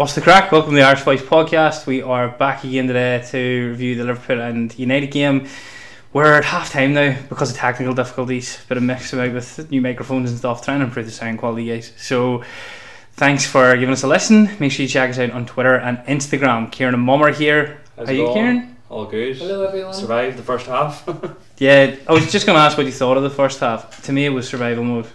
[0.00, 0.50] What's the crack?
[0.50, 1.84] Welcome to the Irish Voice podcast.
[1.84, 5.46] We are back again today to review the Liverpool and United game.
[6.14, 9.82] We're at half time now because of technical difficulties, bit of mix about with new
[9.82, 11.92] microphones and stuff, trying to improve the sound quality, guys.
[11.98, 12.42] So,
[13.12, 14.48] thanks for giving us a listen.
[14.58, 16.72] Make sure you check us out on Twitter and Instagram.
[16.72, 17.82] Kieran and Mum are here.
[17.98, 18.34] How's How it you, going?
[18.34, 18.76] Kieran?
[18.88, 19.36] All good.
[19.36, 19.92] Hello, everyone.
[19.92, 21.06] Survived the first half.
[21.58, 24.02] Yeah, I was just going to ask what you thought of the first half.
[24.04, 25.08] To me, it was survival mode.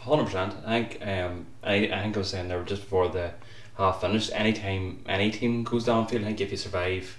[0.00, 0.56] Hundred percent.
[0.66, 1.06] I think.
[1.06, 3.30] Um, I, I think I was saying there just before the
[3.78, 4.30] half finished.
[4.34, 7.18] Anytime any team goes downfield, I think if you survive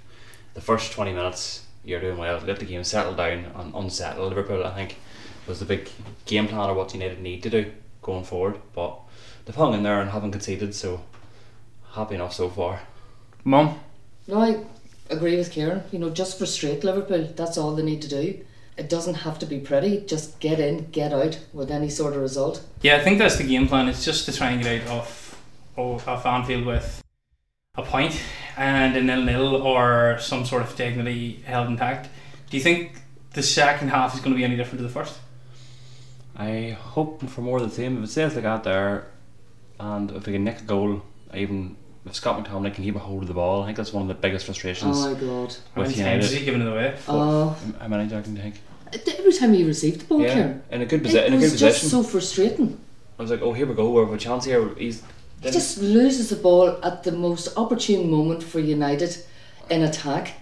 [0.54, 2.40] the first twenty minutes, you're doing well.
[2.46, 4.66] Let the game settle down and unsettle Liverpool.
[4.66, 4.98] I think
[5.48, 5.90] was the big
[6.26, 7.72] game plan or what United need to do
[8.04, 8.60] going forward.
[8.76, 9.00] But
[9.46, 11.02] they've hung in there and haven't conceded, so
[11.94, 12.82] happy enough so far.
[13.44, 13.80] Mum?
[14.28, 14.64] No, I
[15.10, 15.84] agree with Kieran.
[15.92, 17.34] You know, just frustrate Liverpool.
[17.36, 18.46] That's all they need to do.
[18.78, 20.02] It doesn't have to be pretty.
[20.02, 22.64] Just get in, get out with any sort of result.
[22.82, 23.88] Yeah, I think that's the game plan.
[23.88, 25.29] It's just to try and get out of,
[25.80, 27.04] of, of Anfield with
[27.76, 28.20] a point
[28.58, 32.10] and a nil nil or some sort of dignity held intact.
[32.50, 33.02] Do you think
[33.34, 35.18] the second half is going to be any different to the first?
[36.36, 37.98] I hope for more of the same.
[37.98, 39.08] If it stays like that there,
[39.80, 41.02] and if we can nick a goal,
[41.34, 44.04] even if Scott McTominay can keep a hold of the ball, I think that's one
[44.04, 45.56] of the biggest frustrations Oh my god.
[45.76, 46.40] How with many times has United.
[46.40, 46.98] he given it away?
[47.08, 48.56] Oh, How many Jack do you think?
[49.20, 51.24] every time he received the ball, Kieran, in a good position.
[51.26, 52.80] it In a good was just so frustrating.
[53.20, 53.92] I was like, oh, here we go.
[53.92, 54.74] We have a chance here.
[54.76, 55.04] He's
[55.42, 59.16] He just loses the ball at the most opportune moment for United
[59.70, 60.34] in attack,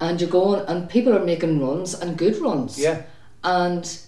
[0.00, 2.78] and you're going, and people are making runs and good runs.
[2.78, 3.02] yeah.
[3.42, 3.98] And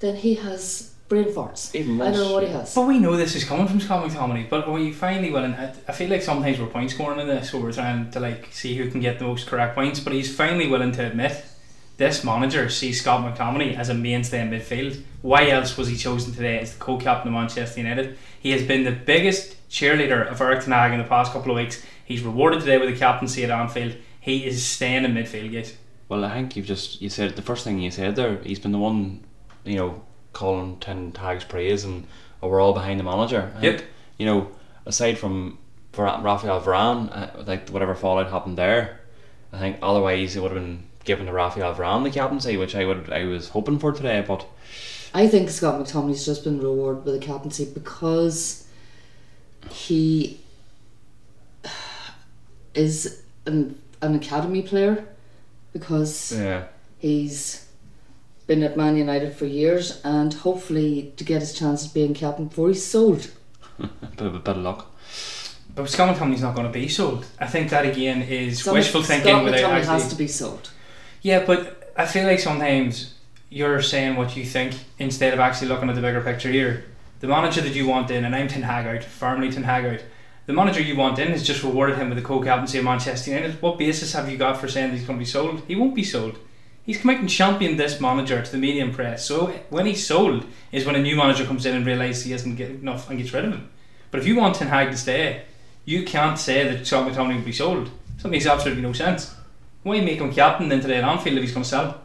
[0.00, 1.74] then he has brain farts.
[1.74, 2.74] Even I don't know what he has.
[2.74, 4.48] But we know this is coming from Scott McTominay.
[4.48, 7.26] But when you finally will, and I, I feel like sometimes we're point scoring in
[7.26, 10.00] this, so we're trying to like see who can get the most correct points.
[10.00, 11.44] But he's finally willing to admit
[11.96, 15.02] this manager sees Scott McTominay as a mainstay in midfield.
[15.22, 18.18] Why else was he chosen today as the co-captain of Manchester United?
[18.40, 21.56] He has been the biggest cheerleader of Erik Ten Hag in the past couple of
[21.56, 21.84] weeks.
[22.04, 23.96] He's rewarded today with the captaincy at Anfield.
[24.20, 25.76] He is staying in midfield, guys.
[26.08, 28.36] Well, I think you've just you said the first thing you said there.
[28.44, 29.24] He's been the one,
[29.64, 32.06] you know, calling ten Hag's praise, and
[32.42, 33.52] oh, we're all behind the manager.
[33.58, 33.78] I Yep.
[33.78, 34.48] think, You know,
[34.86, 35.58] aside from
[35.92, 39.00] Var- Raphael Varane, uh, like whatever fallout happened there,
[39.52, 42.84] I think otherwise it would have been given to Raphael Varane the captaincy, which I
[42.84, 44.22] would I was hoping for today.
[44.26, 44.46] But
[45.12, 48.63] I think Scott McTominay's just been rewarded with the captaincy because
[49.84, 50.40] he
[52.74, 55.04] is an, an academy player
[55.72, 56.64] because yeah,
[56.98, 57.66] he's
[58.46, 62.46] been at Man United for years and hopefully to get his chance of being captain
[62.46, 63.30] before he's sold.
[63.78, 63.90] bit
[64.20, 64.90] of, bit of luck.
[65.74, 67.26] But Scott McTominay's not going to be sold.
[67.38, 69.92] I think that again is Scott- wishful thinking Scott without McTominay actually.
[69.92, 70.70] has to be sold.
[71.20, 73.14] Yeah, but I feel like sometimes
[73.50, 76.84] you're saying what you think instead of actually looking at the bigger picture here.
[77.24, 80.04] The manager that you want in, and I'm Ten Hag out, firmly Ten Hag out.
[80.44, 83.62] The manager you want in has just rewarded him with the co-captaincy of Manchester United.
[83.62, 85.62] What basis have you got for saying he's going to be sold?
[85.66, 86.38] He won't be sold.
[86.82, 89.26] He's come out and championed this manager to the medium press.
[89.26, 92.56] So when he's sold is when a new manager comes in and realises he isn't
[92.56, 93.70] getting enough and gets rid of him.
[94.10, 95.46] But if you want Ten Hag to stay,
[95.86, 97.90] you can't say that Scott McTominay will be sold.
[98.20, 99.34] That makes absolutely no sense.
[99.82, 102.02] Why make him captain then today at Anfield if he's going to sell?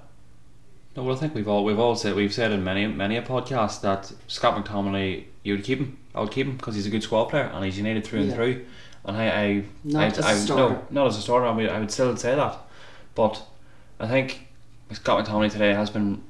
[1.00, 3.22] No, well, I think we've all we've all said we've said in many many a
[3.22, 5.98] podcast that Scott McTominay you would keep him.
[6.14, 8.34] I would keep him because he's a good squad player and he's United through and
[8.34, 8.66] through.
[9.06, 10.74] And I, I Not I, as a I, starter.
[10.74, 11.46] No, not as a starter.
[11.46, 12.58] I would, I would still say that,
[13.16, 13.42] but
[13.98, 14.50] I think
[14.92, 16.22] Scott McTominay today has been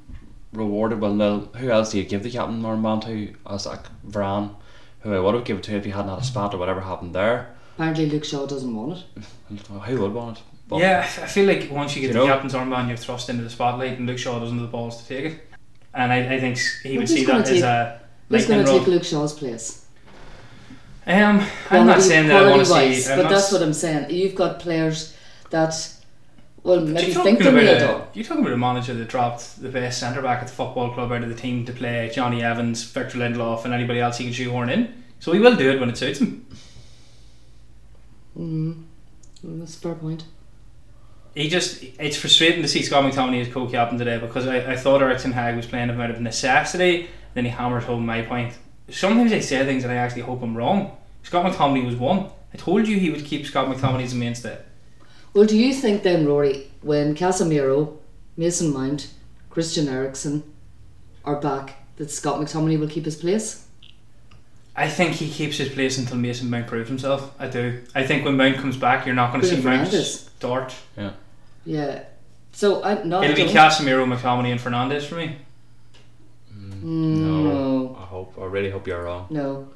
[0.52, 1.40] rewarded well.
[1.56, 3.34] Who else do you give the captain armband to?
[3.52, 4.54] As like Varane,
[5.00, 7.12] who I would have given to if he hadn't had a spat or whatever happened
[7.12, 7.56] there.
[7.74, 9.60] Apparently Luke Shaw doesn't want it.
[9.86, 10.44] Who would want it?
[10.70, 13.28] But yeah, I feel like once you get You the know- captain's armband, you're thrust
[13.28, 15.46] into the spotlight, and Luke Shaw doesn't have the balls to take it.
[15.92, 18.64] And I, I think he would see who's gonna that as a Who's going lightning
[18.66, 18.78] to rod.
[18.78, 19.84] take Luke Shaw's place?
[21.06, 23.12] Um, I'm not saying that I want to quality-wise, see.
[23.12, 24.10] I'm but not that's what I'm saying.
[24.10, 25.16] You've got players
[25.50, 25.74] that,
[26.62, 28.04] well, maybe You're think talking, they about will a, do.
[28.12, 31.10] you're talking about a manager that dropped the best centre back at the football club
[31.10, 34.32] out of the team to play Jonny Evans, Victor Lindelof, and anybody else he can
[34.32, 35.02] shoehorn in.
[35.18, 36.46] So he will do it when it suits him.
[38.38, 38.84] Mm,
[39.42, 40.24] that's a fair point.
[41.34, 45.02] He just it's frustrating to see Scott McTominay as co-captain today because I, I thought
[45.02, 47.08] Erik Hag was playing him out of necessity.
[47.34, 48.54] Then he hammered home my point.
[48.88, 50.96] Sometimes I say things and I actually hope I'm wrong.
[51.22, 52.30] Scott McTominay was one.
[52.52, 54.58] I told you he would keep Scott McTominay as a mainstay.
[55.32, 57.98] Well, do you think then, Rory, when Casemiro,
[58.36, 59.12] Mason Mount,
[59.48, 60.42] Christian Eriksen
[61.24, 63.66] are back, that Scott McTominay will keep his place?
[64.76, 67.32] I think he keeps his place until Mason Mount proves himself.
[67.38, 67.82] I do.
[67.94, 70.28] I think when Mount comes back, you're not going to see Bruno Mount Fernandes.
[70.36, 70.74] start.
[70.96, 71.10] Yeah.
[71.66, 72.04] Yeah.
[72.52, 73.54] So I no, I It'll be don't.
[73.54, 75.36] Casemiro, McTominay, and Fernandes for me.
[76.54, 78.34] Mm, no, no, I hope.
[78.40, 79.26] I really hope you're wrong.
[79.30, 79.68] no.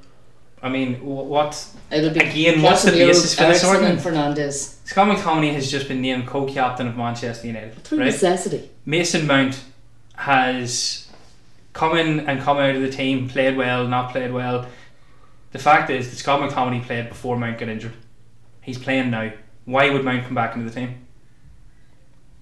[0.63, 4.07] I mean, wh- what It'll be Again, what's the Casemiro, basis for this Eriksen argument?
[4.07, 8.07] and Fernandes Scott McTominay has just been named co-captain of Manchester United, through right?
[8.07, 8.71] necessity.
[8.87, 9.61] Mason Mount
[10.15, 11.07] has
[11.75, 14.67] come in and come out of the team, played well, not played well.
[15.55, 17.93] The fact is that Scott McTominay played before Mount got injured.
[18.61, 19.31] He's playing now.
[19.67, 21.07] Why would Mount come back into the team?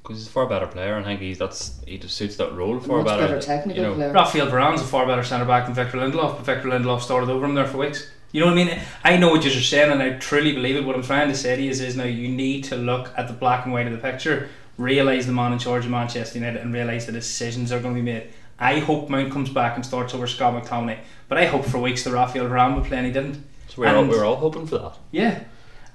[0.03, 2.55] Because he's a far better player, and I think he's that's he just suits that
[2.55, 3.26] role far Much better.
[3.29, 4.12] better technical you know, player.
[4.12, 7.44] Raphael Varane's a far better centre back than Victor Lindelof, but Victor Lindelof started over
[7.44, 8.11] him there for weeks.
[8.32, 8.81] You know what I mean?
[9.05, 10.87] I know what you're saying, and I truly believe it.
[10.87, 13.29] What I'm trying to say to you is, is now you need to look at
[13.29, 14.49] the black and white of the picture,
[14.79, 18.00] realise the man in charge of Manchester United, and realise the decisions are going to
[18.00, 18.32] be made.
[18.59, 22.05] I hope Mount comes back and starts over Scott McTominay, but I hope for weeks
[22.05, 23.45] that Raphael Varane will play, and he didn't.
[23.69, 24.99] So we're all, we're all hoping for that.
[25.11, 25.45] Yeah.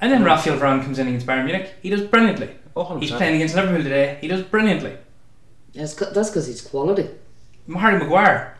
[0.01, 1.73] And then Raphael Varane comes in against Bayern Munich.
[1.81, 2.49] He does brilliantly.
[2.75, 3.01] Oh, 100%.
[3.01, 4.17] He's playing against Liverpool today.
[4.21, 4.97] He does brilliantly.
[5.73, 7.09] Yes, co- that's because he's quality.
[7.75, 8.55] Harry Maguire,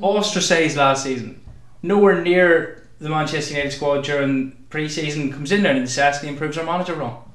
[0.00, 1.42] ostracised last season,
[1.82, 6.58] nowhere near the Manchester United squad during pre-season, comes in there and necessity and proves
[6.58, 7.30] our manager wrong.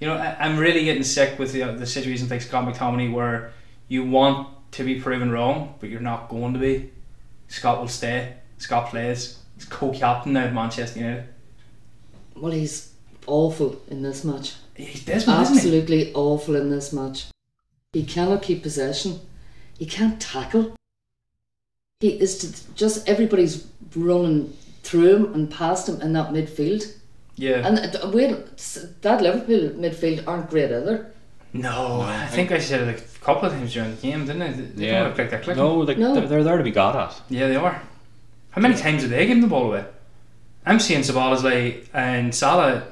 [0.00, 3.52] You know, I, I'm really getting sick with the, the situation like Scott McTominay where
[3.88, 6.90] you want to be proven wrong, but you're not going to be.
[7.48, 8.34] Scott will stay.
[8.58, 9.38] Scott plays.
[9.56, 11.28] He's co-captain now of Manchester United.
[12.34, 12.92] Well, he's
[13.26, 14.54] awful in this match.
[14.74, 15.60] He's Desmond, isn't he?
[15.60, 17.26] Absolutely awful in this match.
[17.92, 19.20] He cannot keep possession.
[19.78, 20.74] He can't tackle.
[22.00, 26.92] He is to, just everybody's running through him and past him in that midfield.
[27.36, 27.66] Yeah.
[27.66, 31.12] And uh, s- that Liverpool midfield aren't great either.
[31.60, 34.50] No, I think I said it a couple of times during the game, didn't I?
[34.52, 35.00] They they Yeah.
[35.00, 35.62] don't look like they're clicking.
[35.62, 36.14] No, like, No.
[36.14, 37.20] They're, they're there to be got at.
[37.28, 37.82] Yeah, they are.
[38.50, 39.84] How many times did they give the ball away?
[40.64, 42.84] I'm seeing Szoboszlai and Salah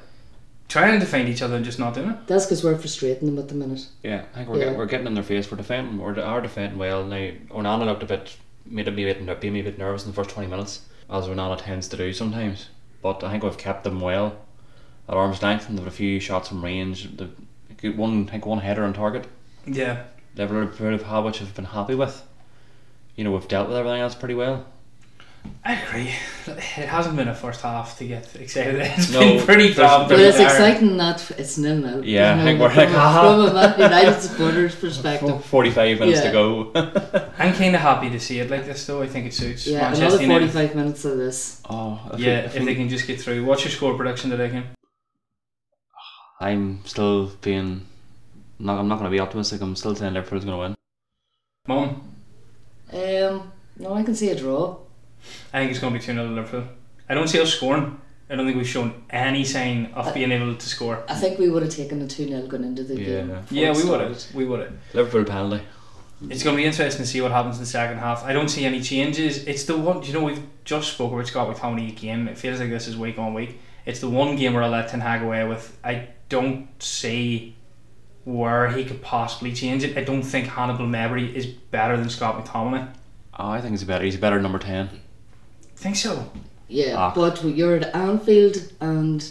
[0.68, 2.26] trying to find each other and just not doing it.
[2.26, 3.86] That's because we're frustrating them at the minute.
[4.02, 4.64] Yeah, I think we're, Yeah.
[4.70, 5.50] Get, we're getting in their face.
[5.50, 5.98] We're defending.
[5.98, 7.30] We're are defending well now.
[7.50, 8.36] Onana looked a bit,
[8.66, 11.26] made me a bit, being me a bit nervous in the first twenty minutes, as
[11.26, 12.68] Onana tends to do sometimes.
[13.02, 14.36] But I think we've kept them well
[15.08, 17.16] at arm's length, and they've a few shots from range.
[17.16, 17.30] They've
[17.90, 19.26] got one, I think, one header on target.
[19.66, 20.04] Yeah.
[20.36, 22.22] Liverpool have had, which I've been happy with.
[23.16, 24.66] You know, we've dealt with everything else pretty well.
[25.62, 26.08] I agree.
[26.46, 28.76] It hasn't been a first half to get excited.
[28.96, 30.08] It's No, been pretty there's- tough.
[30.08, 32.02] But it's exciting that it's nil nil.
[32.04, 35.44] Yeah, You I think know, we're like, from, "Ah." from a Man United supporter's perspective.
[35.54, 36.26] Forty-five minutes Yeah.
[36.26, 36.72] to go.
[37.38, 39.02] I'm kind of happy to see it like this, though.
[39.02, 40.50] I think it suits Yeah, Manchester another United.
[40.52, 41.60] 45 minutes of this.
[41.68, 43.44] oh, if we- Yeah, if if we- they can just get through.
[43.44, 44.64] What's your score prediction today, Kim?
[46.40, 47.86] I'm still being.
[48.58, 49.60] Not, I'm not going to be optimistic.
[49.60, 50.74] I'm still saying Liverpool's going to win.
[51.66, 52.02] Mum,
[52.92, 54.76] Um, no, I can see a draw.
[55.52, 56.64] I think it's going to be 2 0 Liverpool.
[57.08, 58.00] I don't see us scoring.
[58.30, 61.02] I don't think we've shown any sign of being able to score.
[61.08, 63.06] I think we would have taken the 2 0 going into the Yeah.
[63.06, 63.28] game.
[63.28, 64.08] before Yeah, it we would started.
[64.08, 64.34] have.
[64.34, 64.72] We would have.
[64.92, 65.64] Liverpool penalty.
[66.30, 68.24] It's going to be interesting to see what happens in the second half.
[68.24, 69.44] I don't see any changes.
[69.46, 72.28] It's the one, you know, we've just spoke about Scott how McTominay again.
[72.28, 73.60] It feels like this is week on week.
[73.84, 75.76] It's the one game where I let Ten Hag away with.
[75.84, 77.56] I don't see
[78.24, 79.96] where he could possibly change it.
[79.98, 82.88] I don't think Hannibal Mejbri is better than Scott McTominay.
[83.38, 84.04] Oh, I think he's better.
[84.04, 84.88] He's a better number ten.
[85.76, 86.30] think so.
[86.68, 87.12] Yeah, Ah.
[87.14, 89.30] but you're at Anfield and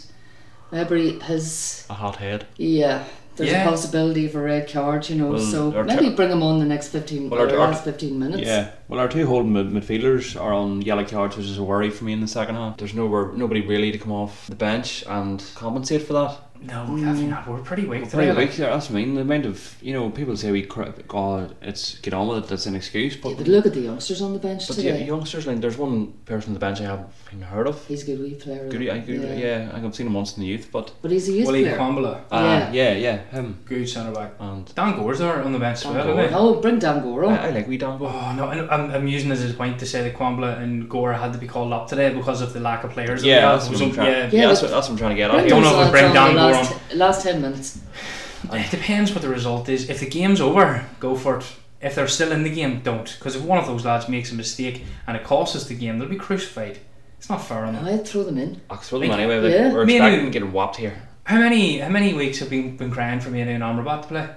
[0.72, 1.84] Mejbri has.
[1.90, 2.46] A hot head.
[2.56, 3.02] Yeah,
[3.34, 3.64] there's Yeah.
[3.66, 6.60] a possibility of a red card, you know, Well, so maybe ter- bring him on
[6.60, 8.46] the next 15 Well, or our- our- last 15 minutes.
[8.46, 8.68] Yeah.
[8.88, 12.04] Well, our two holding mid- midfielders are on yellow cards, which is a worry for
[12.04, 12.76] me in the second half.
[12.76, 16.36] There's nowhere, nobody really to come off the bench and compensate for that.
[16.62, 17.46] No, definitely not.
[17.46, 18.16] We're pretty weak We're today.
[18.16, 18.48] pretty like.
[18.48, 18.56] weak.
[18.56, 19.14] That's what I mean.
[19.16, 22.48] The amount of you know people say we cr- God, it's get on with it.
[22.48, 23.16] That's an excuse.
[23.16, 25.04] But, Yeah, but look at the youngsters on the bench but the today.
[25.04, 27.84] youngsters, like there's one person on the bench I haven't even heard of.
[27.86, 28.66] He's a good wee player.
[28.70, 29.34] Good, I good, yeah.
[29.34, 29.68] yeah.
[29.70, 31.64] I think I've seen him once in the youth, but But he's a youth Willie
[31.64, 31.76] player.
[31.76, 32.72] Kambwala, uh, Yeah.
[32.72, 34.32] yeah, yeah, him good centre back.
[34.40, 36.18] and Dan Gore's there on the bench as well, Gore.
[36.20, 36.34] isn't he?
[36.34, 37.34] Oh, bring Dan Gore on.
[37.34, 37.98] I, I like we down.
[38.00, 40.58] Oh no, I know- I'm, I'm using this as a point to say that Kambwala
[40.62, 43.22] and Gore had to be called up today because of the lack of players.
[43.22, 44.06] Yeah, that's what I'm trying.
[44.12, 45.48] yeah, Yeah, Yeah, that's, what, that's what I'm trying to get Bring at.
[45.50, 47.80] don't those know if we bring on Dan the Gore last, last 10 minutes.
[48.52, 49.88] Uh, it depends what the result is.
[49.88, 51.46] If the game's over, go for it.
[51.80, 53.12] If they're still in the game, don't.
[53.18, 55.98] Because if one of those lads makes a mistake and it costs us the game,
[55.98, 56.78] they'll be crucified.
[57.18, 57.84] It's not fair on them.
[57.86, 58.60] I'd throw them in.
[58.70, 59.40] I'll throw them Like, anyway.
[59.40, 59.72] Like, yeah.
[59.72, 60.94] We're Me expecting getting whopped here.
[61.24, 64.28] How many how many weeks have been been crying for me and Amrabat to play?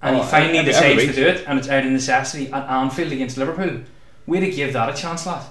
[0.00, 2.50] And Oh, he finally every- decides every to do it, and it's out of necessity
[2.50, 3.80] at Anfield against Liverpool.
[4.26, 5.42] Way to give that a chance, lad.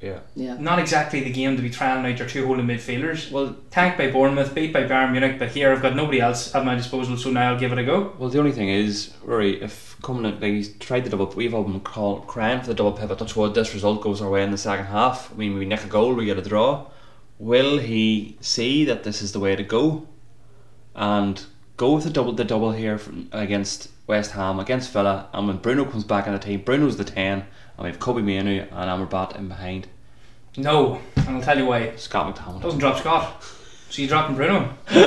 [0.00, 0.20] Yeah.
[0.34, 0.56] Yeah.
[0.58, 3.30] Not exactly the game to be trying out your two holding midfielders.
[3.30, 6.64] Well, Tanked by Bournemouth, beat by Bayern Munich, but here I've got nobody else at
[6.64, 8.14] my disposal, so now I'll give it a go.
[8.18, 11.52] well, the only thing is, Rory, if coming at, like he's tried the double, we've
[11.52, 13.18] all been call, crying for the double pivot.
[13.18, 15.30] Touch wood, this result goes our way in the second half.
[15.32, 16.86] I mean, we nick a goal, we get a draw.
[17.38, 20.06] Will he see that this is the way to go,
[20.94, 21.44] and
[21.76, 25.58] go with the double, the double here from, against West Ham, against Villa, and when
[25.58, 27.38] Bruno comes back in the team, Bruno's the ten,
[27.76, 29.86] and we have Kobbie Mainoo and Amrabat in behind.
[30.56, 31.94] No, and I'll tell you why.
[31.94, 32.60] Scott McTominay.
[32.62, 33.42] Doesn't drop Scott.
[33.88, 34.74] So you dropping Bruno.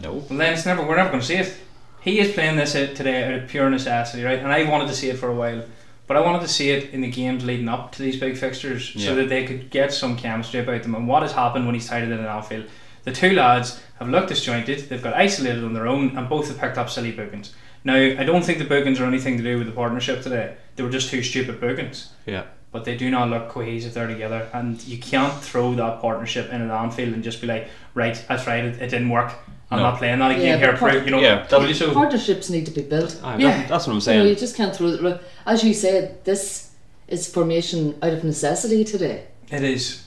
[0.00, 0.14] No.
[0.14, 0.82] Well, then it's never.
[0.82, 1.54] We're never going to see it.
[2.00, 4.38] He is playing this out today out of pure necessity, right?
[4.38, 5.62] And I wanted to see it for a while,
[6.08, 8.92] but I wanted to see it in the games leading up to these big fixtures,
[8.96, 9.08] Yeah.
[9.08, 10.94] so that they could get some chemistry about them.
[10.94, 12.64] And what has happened when he's tied it in an outfield?
[13.04, 14.88] The two lads have looked disjointed.
[14.88, 17.52] They've got isolated on their own, and both have picked up silly bookings.
[17.84, 20.54] Now, I don't think the bookings are anything to do with the partnership today.
[20.76, 22.44] They were just two stupid bookings Yeah.
[22.70, 24.48] but they do not look cohesive there together.
[24.54, 28.46] And you can't throw that partnership in at Anfield and just be like, right, that's
[28.46, 29.32] right, it, it didn't work.
[29.70, 29.84] I'm No.
[29.90, 30.70] not playing that again Yeah, here.
[30.72, 31.92] but part- Prove, you know, Yeah, told so.
[31.92, 33.18] Partnerships need to be built.
[33.24, 33.48] Aye, Yeah.
[33.58, 35.20] that- that's what I'm You, know, you just can't throw it.
[35.46, 36.70] As you said, this
[37.08, 40.04] is formation out of necessity today It is.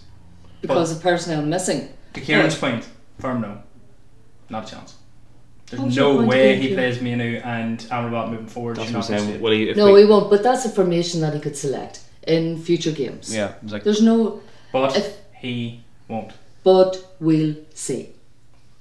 [0.62, 1.90] because of personnel missing.
[2.14, 2.86] To Kieran's point,
[3.20, 3.58] firm no.
[4.50, 4.96] Not a chance.
[5.78, 8.78] There's no way he plays Mainoo and Amrabat moving forward.
[8.78, 9.36] That's You're what I'm not gonna see saying.
[9.36, 9.42] it.
[9.42, 10.30] Will he, No, we, he won't.
[10.30, 13.34] But that's a formation that he could select in future games.
[13.34, 14.42] yeah, it's like There's no,
[14.72, 16.32] But if- he won't.
[16.64, 18.10] but we'll see.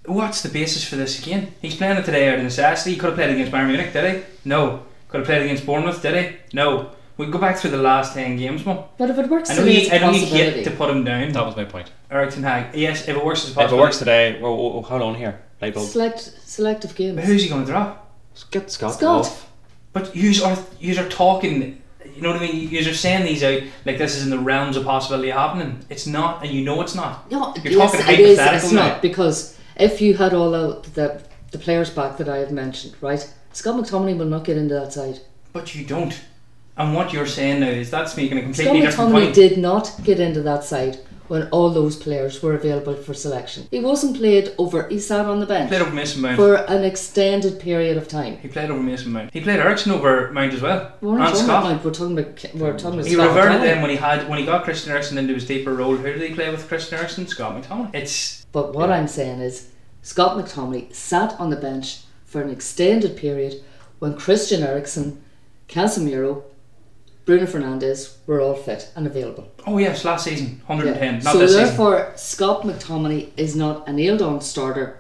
[0.06, 1.54] What's the basis for this again?
[1.62, 2.92] He's playing it today out of necessity.
[2.92, 4.22] He could have played against Bayern Munich, did he?
[4.44, 4.80] No.
[5.08, 6.36] Could have played against Bournemouth, did he?
[6.52, 6.90] No.
[7.16, 8.80] We go back through the last ten games, man.
[8.98, 10.64] But if it works I know today, you, it's I a know you hate possibility.
[10.64, 11.32] to put him down.
[11.32, 11.90] that was my point.
[12.10, 12.74] Erik Ten Hag.
[12.74, 15.40] Yes, if it works as a If it works today, well, well, hold on here.
[15.64, 15.88] Light bulb.
[15.88, 17.16] Select, selective games.
[17.16, 18.12] But who's he going to drop?
[18.50, 19.21] Get Scott, Scott.
[19.26, 19.50] off.
[19.92, 21.80] But yous are yous are talking.
[22.14, 22.68] You know what I mean?
[22.68, 25.85] Yous are saying these out like this is in the realms of possibility happening.
[25.88, 27.30] It's not, and you know it's not.
[27.30, 28.38] No, You're yes, talking it is.
[28.38, 28.88] hypothetical It's now.
[28.88, 32.94] not because if you had all of the the players back that I have mentioned,
[33.00, 33.23] right?
[33.52, 35.21] Scott McTominay will not get into that side.
[35.52, 36.21] But you don't.
[36.76, 39.35] And what you're saying now is that's making a Scott completely different McTominay point.
[39.37, 43.66] did not get into that side when all those players were available for selection.
[43.71, 44.87] He wasn't played over.
[44.88, 46.37] He sat on the He played bench over Mason Mount.
[46.37, 48.37] for an extended period of time.
[48.38, 49.33] he played over Mason Mount.
[49.33, 50.93] He played Eriksen over Mount as well.
[51.00, 51.64] We weren't and Scott.
[51.64, 54.38] Mount, We're talking about we're talking about He Scott reverted then when he had when
[54.38, 55.97] he got Christian Eriksen into his deeper role.
[55.97, 57.26] Who did he play with Christian Eriksen?
[57.26, 57.95] Scott McTominay.
[57.95, 58.97] It's But what Yeah.
[58.97, 59.69] I'm saying is,
[60.02, 63.62] Scott McTominay sat on the bench for an extended period
[63.99, 65.23] when Christian Eriksen,
[65.69, 66.43] Casemiro,
[67.25, 69.50] Bruno Fernandes were all fit and available.
[69.66, 71.21] oh yes, last season, 110.
[71.25, 71.66] Not so this season.
[71.66, 74.99] therefore, Scott McTominay is not a nailed-on starter.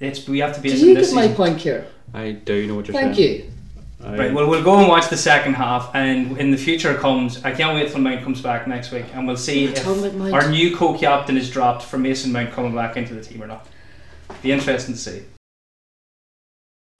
[0.00, 1.36] It's we have to be Do in you this get my season.
[1.36, 1.86] point, here?
[2.12, 3.30] I do know what you're Thank saying.
[3.40, 3.50] Thank you.
[3.50, 7.42] I- Right, well, we'll go and watch the second half, and in the future comes.
[7.42, 10.34] I can't wait till Mount comes back next week, and we'll see if Mount.
[10.34, 13.66] our new co-captain is dropped for Mason Mount coming back into the team or not.
[14.42, 15.22] Be interesting to see.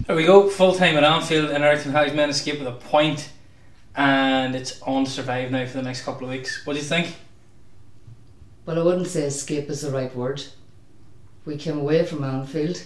[0.06, 2.72] There we go, full time at Anfield, and Erik Ten Hag's men escape with a
[2.72, 3.28] point,
[3.96, 6.64] and it's on to survive now for the next couple of weeks.
[6.66, 7.14] What do you think?
[8.66, 10.42] Well, I wouldn't say escape is the right word.
[11.44, 12.82] We came away from Anfield.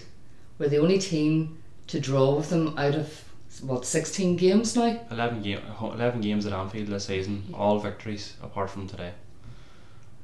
[0.57, 3.23] We're the only team to draw with them out of
[3.61, 4.99] what 16 games now.
[5.09, 9.13] 11, game, 11 games at Anfield this season, all victories apart from today.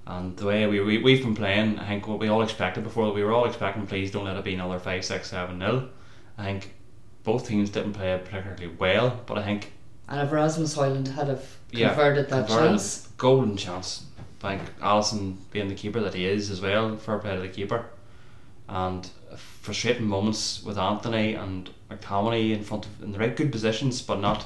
[0.08, 3.12] And the way we, we, we've been playing, I think what we all expected before,
[3.12, 5.90] we were all expecting, please don't let it be another 5 6 7 0.
[6.38, 6.74] I think
[7.24, 9.72] both teams didn't play particularly well, but I think
[10.08, 14.04] And if Rasmus Højlund had have Yeah, converted that converted chance, golden chance.
[14.44, 17.48] I think Alisson being the keeper that he is as well, fair play to the
[17.48, 17.86] keeper.
[18.70, 24.02] And frustrating moments with Antony and McTominay in front of in the right good positions,
[24.02, 24.46] but not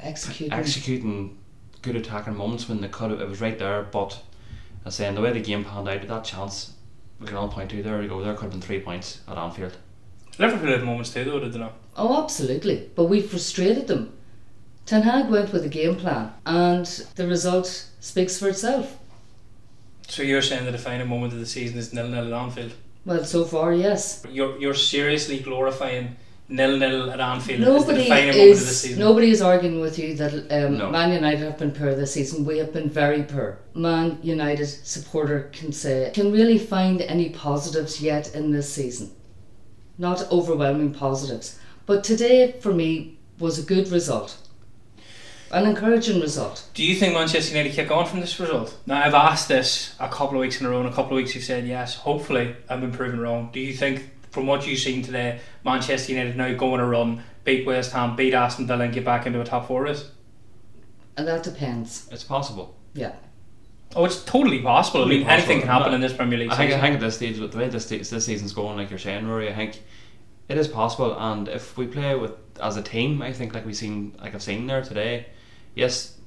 [0.00, 0.52] executing.
[0.52, 1.38] executing
[1.82, 3.82] good attacking moments when they could have, it was right there.
[3.82, 4.22] But
[4.86, 6.72] I saying the way the game panned out, that chance
[7.20, 8.22] we can all point to there we go.
[8.22, 9.76] There could have been three points at Anfield.
[10.38, 11.74] Liverpool had moments too, though, did they not?
[11.96, 12.88] Oh, absolutely.
[12.94, 14.12] But we frustrated them.
[14.88, 17.66] Ten Hag went with a game plan, and the result
[18.00, 18.96] speaks for itself.
[20.08, 22.72] So you're saying the defining moment of the season is nil nil at Anfield?
[23.04, 24.24] Well, so far, yes.
[24.30, 26.16] You're you're seriously glorifying
[26.48, 28.98] nil nil at Anfield as the Nobody defining moment of the season.
[28.98, 30.90] nobody is arguing with you that um, No.
[30.90, 32.46] Man United have been poor this season.
[32.46, 33.58] We have been very poor.
[33.74, 39.10] Man United supporter can say can really find any positives yet in this season.
[39.98, 44.47] Not overwhelming positives, but today for me was a good result,
[45.50, 46.68] an encouraging result.
[46.74, 48.76] Do you think Manchester United kick on from this result?
[48.86, 51.16] Now I've asked this a couple of weeks in a row, and a couple of
[51.22, 51.94] weeks you've said yes.
[51.94, 53.50] Hopefully, I've been proven wrong.
[53.52, 57.22] Do you think, from what you've seen today, Manchester United now go on a run,
[57.44, 60.10] beat West Ham, beat Aston Villa, and get back into a top four race?
[61.16, 62.08] And that depends.
[62.12, 62.76] It's possible.
[62.94, 63.12] Yeah.
[63.96, 65.00] Oh, it's totally possible.
[65.00, 65.78] I Totally mean, anything can possible.
[65.84, 66.80] happen in this Premier League I think, I season.
[66.82, 69.48] think at this stage, with the way this, this season's going, like you're saying, Rory,
[69.50, 69.82] I think
[70.48, 71.18] it is possible.
[71.18, 74.42] And if we play with as a team, I think like we've seen, like I've
[74.42, 75.26] seen there today,
[75.74, 76.18] yes,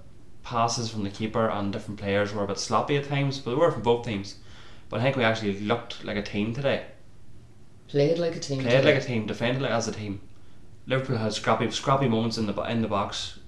[0.44, 3.58] passes from the keeper and different players were a bit sloppy at times, but they
[3.58, 4.36] were from both teams.
[4.90, 6.86] But I think we actually looked like a team today.
[7.88, 8.60] Played like a team.
[8.60, 8.94] Played today.
[8.94, 10.22] like a team, defended like as a team.
[10.88, 13.40] Liverpool had scrappy, scrappy moments in the in the box.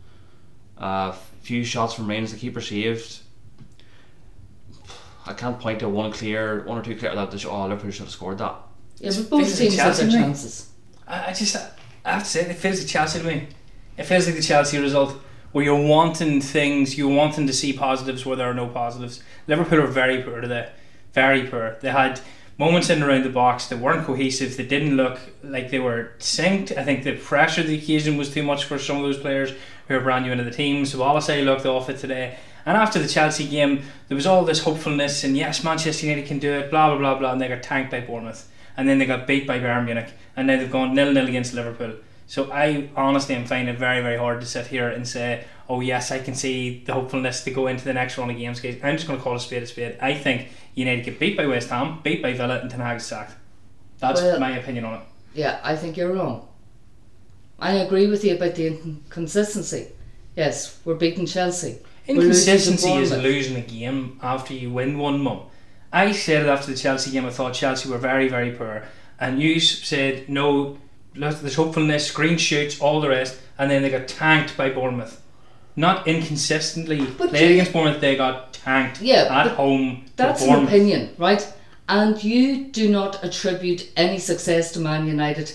[0.77, 3.19] A few shots from range the keeper saved.
[5.25, 7.91] I can't point to one clear, one or two clear that they should, oh Liverpool
[7.91, 8.55] should have scored that.
[8.97, 10.69] Yeah, but both teams had their chances.
[11.07, 11.55] I, I just
[12.05, 13.47] I have to say it feels like Chelsea to me.
[13.97, 15.22] It feels like the Chelsea result
[15.53, 19.23] where you're wanting things, you're wanting to see positives where there are no positives.
[19.47, 20.69] Liverpool are very poor today,
[21.13, 21.77] very poor.
[21.81, 22.19] They had
[22.57, 24.57] moments in and around the box that weren't cohesive.
[24.57, 26.77] They didn't look like they were synced.
[26.77, 29.53] I think the pressure of the occasion was too much for some of those players
[29.87, 30.85] who are brand new into the team.
[30.85, 32.37] So Wallace looked off it today.
[32.65, 36.39] And after the Chelsea game, there was all this hopefulness and yes, Manchester United can
[36.39, 39.05] do it, blah blah blah blah, and they got tanked by Bournemouth, and then they
[39.05, 41.95] got beat by Bayern Munich, and now they've gone nil nil against Liverpool.
[42.33, 45.81] So I honestly am finding it very very hard to sit here and say, oh
[45.81, 48.59] yes, I can see the hopefulness to go into the next round of games.
[48.59, 49.99] Guys, I'm just going to call a spade a spade.
[50.01, 53.35] I think United get beat by West Ham, beat by Villa, and Ten Hag's sacked.
[53.99, 55.01] That's Well- my opinion on it.
[55.35, 56.47] Yeah, I think you're wrong.
[57.59, 59.89] I agree with you about the inconsistency.
[60.35, 61.77] Yes, we're beating Chelsea.
[62.07, 65.41] We're losing to Inconsistency is losing a game after you win one mum.
[65.91, 67.27] I said it after the Chelsea game.
[67.27, 68.85] I thought Chelsea were very, very poor,
[69.19, 70.79] and you said no.
[71.15, 75.21] There's hopefulness, green shoots, all the rest, and then they got tanked by Bournemouth.
[75.75, 80.05] Not inconsistently But played you- against Bournemouth, they got tanked Yeah, at home.
[80.15, 81.45] That's an opinion, right?
[81.89, 85.51] And you do not attribute any success to Man United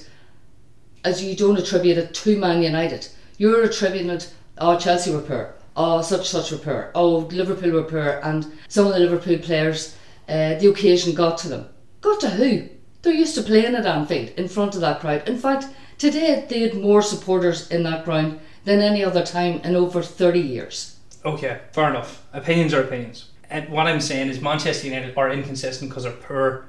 [1.05, 3.07] as you don't attribute it to Man United.
[3.39, 7.85] You're attributing it, oh, Chelsea were poor, oh, such such were poor, oh, Liverpool were
[7.85, 9.95] poor, and some of the Liverpool players,
[10.29, 11.67] uh, the occasion got to them.
[12.01, 12.69] Got to who?
[13.09, 15.27] They're used to playing at Anfield in front of that crowd.
[15.27, 19.75] In fact, today they had more supporters in that ground than any other time in
[19.75, 20.99] over 30 years.
[21.25, 22.27] Okay, fair enough.
[22.35, 23.31] Opinions are opinions.
[23.49, 26.69] And what I'm saying is Manchester United are inconsistent because they're poor,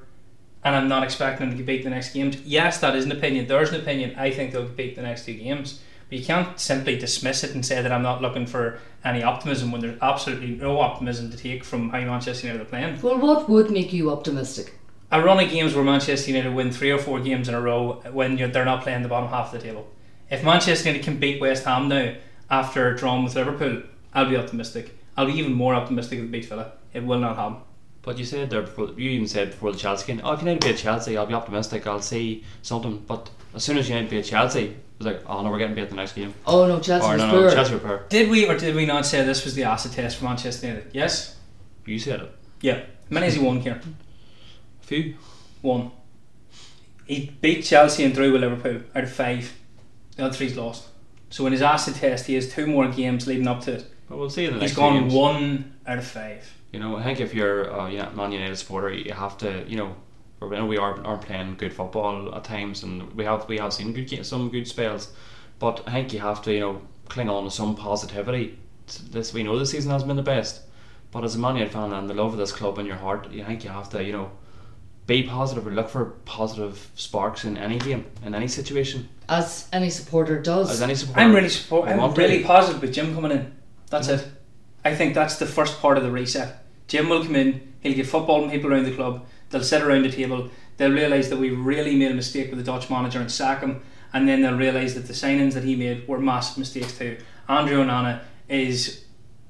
[0.64, 2.38] and I'm not expecting them to beat the next games.
[2.46, 3.48] Yes, that is an opinion.
[3.48, 4.16] There's an opinion.
[4.18, 5.82] I think they'll beat the next two games.
[6.08, 9.74] But you can't simply dismiss it and say that I'm not looking for any optimism
[9.74, 13.02] when there's absolutely no optimism to take from how Manchester United are playing.
[13.02, 14.79] Well, what would make you optimistic?
[15.12, 18.02] A run of games where Manchester United win three or four games in a row
[18.12, 19.88] when you're, they're not playing the bottom half of the table.
[20.30, 22.14] If Manchester United can beat West Ham now
[22.50, 23.82] after drawing with Liverpool,
[24.14, 24.96] I'll be optimistic.
[25.18, 26.74] I'll be even more optimistic if they beat Villa.
[26.94, 27.58] It will not happen.
[28.04, 30.64] But you said there before, you even said before the Chelsea game, oh, if United
[30.64, 33.04] beat Chelsea, I'll be optimistic, I'll see something.
[33.08, 35.84] But as soon as United beat Chelsea, it was like, oh no, we're getting beat
[35.86, 36.34] in the next game.
[36.46, 38.06] Oh no, Chelsea or was no, no, Chelsea were poor.
[38.10, 40.92] Did we or did we not say this was the acid test for Manchester United?
[40.94, 41.36] Yes?
[41.86, 42.32] You said it.
[42.62, 42.78] Yeah.
[42.78, 43.96] How many has he won, Kieran?
[44.90, 45.14] Few.
[45.62, 45.92] One.
[47.06, 49.54] He beat Chelsea and drew with Liverpool out of five.
[50.16, 50.88] The other three's lost.
[51.30, 53.86] So in his acid test, he has two more games leading up to it.
[54.10, 55.14] But we'll see in the next He's gone games.
[55.14, 56.52] one out of five.
[56.74, 59.64] You know, I think if you're uh, a Uni- Man United supporter, you have to,
[59.68, 59.96] you know,
[60.42, 63.74] we know we are are playing good football at times, and we have we have
[63.74, 65.14] seen good some good spells,
[65.60, 68.58] but I think you have to, you know, cling on to some positivity.
[69.12, 70.62] This we know this season has been the best,
[71.12, 73.32] but as a Man United fan and the love of this club in your heart,
[73.32, 74.32] you think you have to, you know,
[75.10, 79.90] be positive or look for positive sparks in any game, in any situation, as any
[79.90, 80.70] supporter does.
[80.72, 81.20] as any supporter.
[81.22, 81.90] I'm really support.
[81.90, 83.52] I I'm want to- really positive with Jim coming in.
[83.90, 84.26] That's it.
[84.86, 86.64] I think that's the first part of the reset.
[86.88, 87.74] Jim will come in.
[87.82, 89.26] He'll get football and people around the club.
[89.50, 90.50] They'll sit around the table.
[90.78, 93.82] They'll realise that we really made a mistake with the Dutch manager and sack him.
[94.14, 97.18] And then they'll realise that the signings that he made were massive mistakes too.
[97.50, 99.04] André Onana is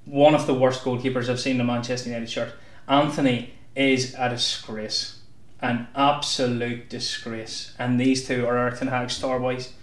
[0.06, 2.54] one of the worst goalkeepers I've seen in a Manchester United shirt.
[2.88, 5.19] Antony is a disgrace,
[5.62, 7.74] an absolute disgrace.
[7.80, 9.74] And these two are our Ten Hag star boys.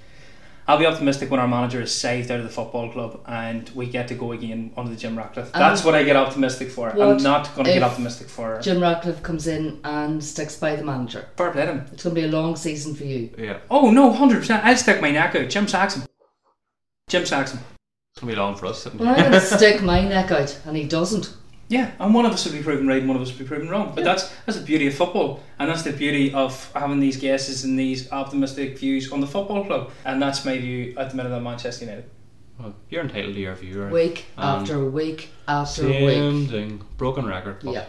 [0.69, 3.87] I'll be optimistic when our manager is saved out of the football club and we
[3.87, 5.53] get to go again under the Jim Ratcliffe.
[5.53, 6.91] That's what I get optimistic for.
[6.91, 10.83] I'm not going to get optimistic for Jim Ratcliffe comes in and sticks by the
[10.83, 11.29] manager.
[11.37, 11.87] fair play to him.
[11.93, 13.31] It's going to be a long season for you.
[13.39, 14.65] Yeah, Oh no, hundred percent.
[14.65, 15.49] I'll stick my neck out.
[15.49, 16.03] Jim Saxon.
[17.09, 17.61] Jim Saxon.
[18.13, 18.93] it's gonna be long for us.
[18.93, 21.33] Well, I'm going to stick my neck out, and he doesn't.
[21.69, 23.45] Yeah, and one of us will be proven right and one of us will be
[23.45, 23.93] proven wrong.
[23.95, 24.13] But Yeah.
[24.15, 27.79] that's that's the beauty of football, and that's the beauty of having these guesses and
[27.79, 29.91] these optimistic views on the football club.
[30.05, 32.05] And that's my view at the minute on Manchester United.
[32.59, 33.83] Well, you're entitled to your view.
[33.83, 33.93] right?
[33.93, 35.99] Week Um, after week after week.
[35.99, 36.81] Same thing.
[36.99, 37.57] Broken record.
[37.65, 37.85] But Yeah.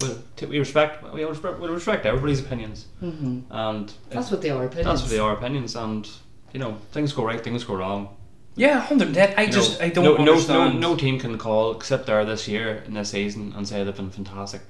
[0.00, 4.50] Well, t- we respect we respect, we respect everybody's opinions, hmm and That's what they
[4.50, 4.86] are, opinions.
[4.86, 6.06] that's what they are opinions, and
[6.52, 8.08] you know things go right, things go wrong.
[8.58, 9.34] Yeah, hundred ten.
[9.36, 12.48] I just know, I don't no, no, no, no team can call except there this
[12.48, 14.62] year in this season and say they've been fantastic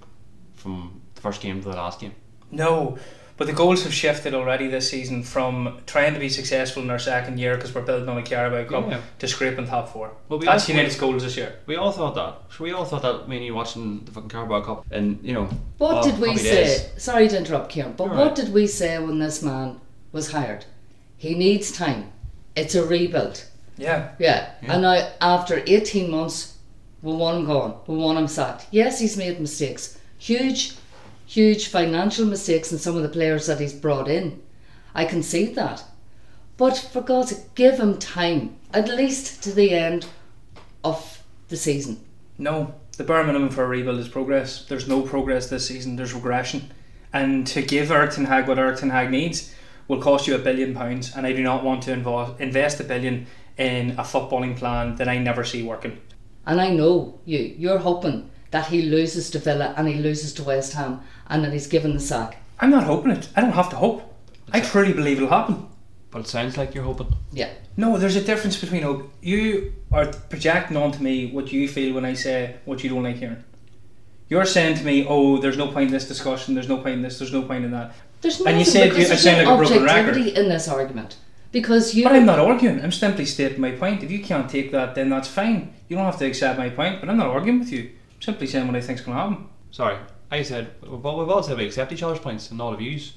[0.55, 2.15] from the first game to the last game.
[2.51, 2.99] No,
[3.39, 6.99] but the goals have shifted already this season from trying to be successful in our
[6.99, 9.01] second year because we're building on a Carabao Cup Yeah.
[9.21, 10.11] to scraping top four.
[10.29, 11.55] Well, we That's also- United's goals this year.
[11.67, 12.55] We all thought that.
[12.55, 15.49] So we all thought that when you watching the fucking Carabao Cup, and you know.
[15.79, 16.65] What oh, did we say?
[16.65, 16.89] days.
[16.99, 18.35] Sorry to interrupt, Kieran, but You're what right.
[18.35, 20.65] did we say when this man was hired?
[21.17, 22.13] He needs time.
[22.57, 23.45] It's a rebuild.
[23.79, 24.11] Yeah.
[24.19, 24.51] Yeah.
[24.63, 24.73] Yeah.
[24.73, 26.59] And now, after 18 months,
[27.03, 27.81] we want him gone.
[27.87, 28.67] We want him sacked.
[28.71, 29.99] Yes, he's made mistakes.
[30.19, 30.77] Huge,
[31.27, 34.43] huge financial mistakes in some of the players that he's brought in.
[34.95, 35.85] I concede that.
[36.57, 40.07] But for God's sake, give him time, at least to the end
[40.83, 42.05] of the season.
[42.37, 44.65] No, the bare minimum for a rebuild is progress.
[44.67, 45.95] There's no progress this season.
[45.95, 46.71] There's regression,
[47.13, 49.55] and to give Ten Hag what Ten Hag needs
[49.87, 51.15] will cost you a billion pounds.
[51.17, 53.27] And I do not want to invo- invest a billion
[53.59, 55.99] in a footballing plan that I never see working.
[56.47, 60.45] And I know you, you're hoping that he loses to Villa and he loses to
[60.45, 62.39] West Ham and that he's given the sack.
[62.61, 63.29] I'm not hoping it.
[63.37, 64.15] I don't have to hope.
[64.53, 65.67] I truly believe it'll happen.
[66.11, 67.09] But it sounds like you're hoping.
[67.33, 67.51] Yeah.
[67.77, 69.13] No, there's a difference between hope.
[69.21, 73.17] You are projecting onto me what you feel when I say what you don't like
[73.17, 73.45] hearing.
[74.31, 76.55] You're saying to me, "Oh, there's no point in this discussion.
[76.55, 77.19] There's no point in this.
[77.19, 79.55] There's no point in that." There's And you nothing said you- I sound no like
[79.55, 80.39] a broken objectivity record.
[80.39, 81.17] in this argument.
[81.51, 82.83] Because you But I'm not arguing.
[82.83, 84.03] I'm simply stating my point.
[84.03, 85.73] If you can't take that, then that's fine.
[85.89, 87.01] You don't have to accept my point.
[87.01, 87.91] But I'm not arguing with you.
[88.17, 89.49] I'm simply saying what I think's going to happen.
[89.71, 89.97] Sorry,
[90.31, 93.15] I said, well, we've all said we accept each other's points and all of views.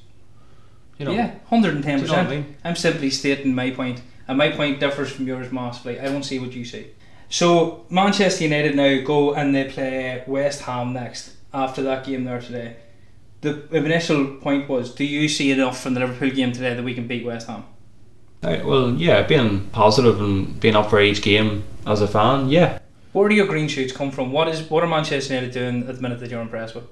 [0.97, 2.57] You know, yeah, hundred and ten Do you know what I percent.
[2.63, 5.99] I'm simply stating my point, and my point differs from yours massively.
[5.99, 6.91] I don't see what you see.
[7.29, 12.41] So Manchester United now go and they play West Ham next after that game there
[12.41, 12.75] today.
[13.41, 16.93] The initial point was: Do you see enough from the Liverpool game today that we
[16.93, 17.63] can beat West Ham?
[18.43, 22.79] Right, well, yeah, being positive and being up for each game as a fan, yeah.
[23.13, 24.31] Where do your green shoots come from?
[24.31, 26.85] What is what are Manchester United doing at the minute that you're impressed with?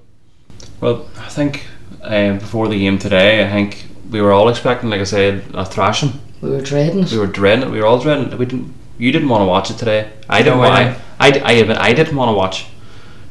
[0.80, 1.66] Well, I think
[2.02, 5.64] um, before the game today, I think we were all expecting, like I said, a
[5.64, 6.20] thrashing.
[6.40, 7.12] we were trading it.
[7.12, 7.70] We were dreading it.
[7.70, 8.38] We were all dreading it.
[8.38, 8.74] We didn't.
[8.98, 10.10] You didn't want to watch it today.
[10.28, 10.58] I didn't.
[10.58, 10.74] No, want.
[10.74, 11.28] I I.
[11.30, 12.66] I, I, admit I didn't want to watch.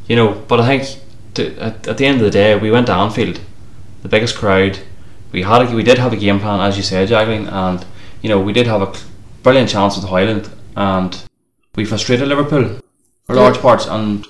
[0.08, 1.00] You know, but I think
[1.36, 3.40] to, at, at the end of the day, we went to Anfield,
[4.02, 4.80] the biggest crowd.
[5.32, 7.86] We had a, we did have a game plan, as you said, Jacqueline, and
[8.22, 8.92] you know we did have a
[9.44, 11.22] brilliant chance with Højlund, and
[11.76, 12.66] we frustrated Liverpool
[13.26, 13.42] for Yeah.
[13.42, 14.26] large parts, and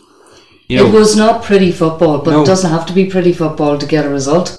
[0.68, 2.42] you know it was not pretty football, but No.
[2.44, 4.58] it doesn't have to be pretty football to get a result.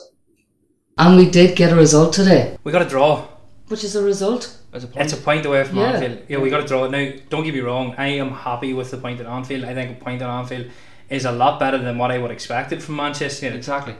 [0.98, 3.22] And we did get a result today, We got a draw.
[3.68, 4.50] which is a result.
[4.72, 5.92] as a point, It's a point away from Yeah.
[5.92, 6.18] Anfield.
[6.28, 6.86] Yeah, we got a draw.
[6.88, 9.64] Now, don't get me wrong, I am happy with the point at Anfield.
[9.64, 10.66] I think a point at Anfield
[11.08, 13.58] is a lot better than what I would expected from Manchester United.
[13.58, 13.94] exactly.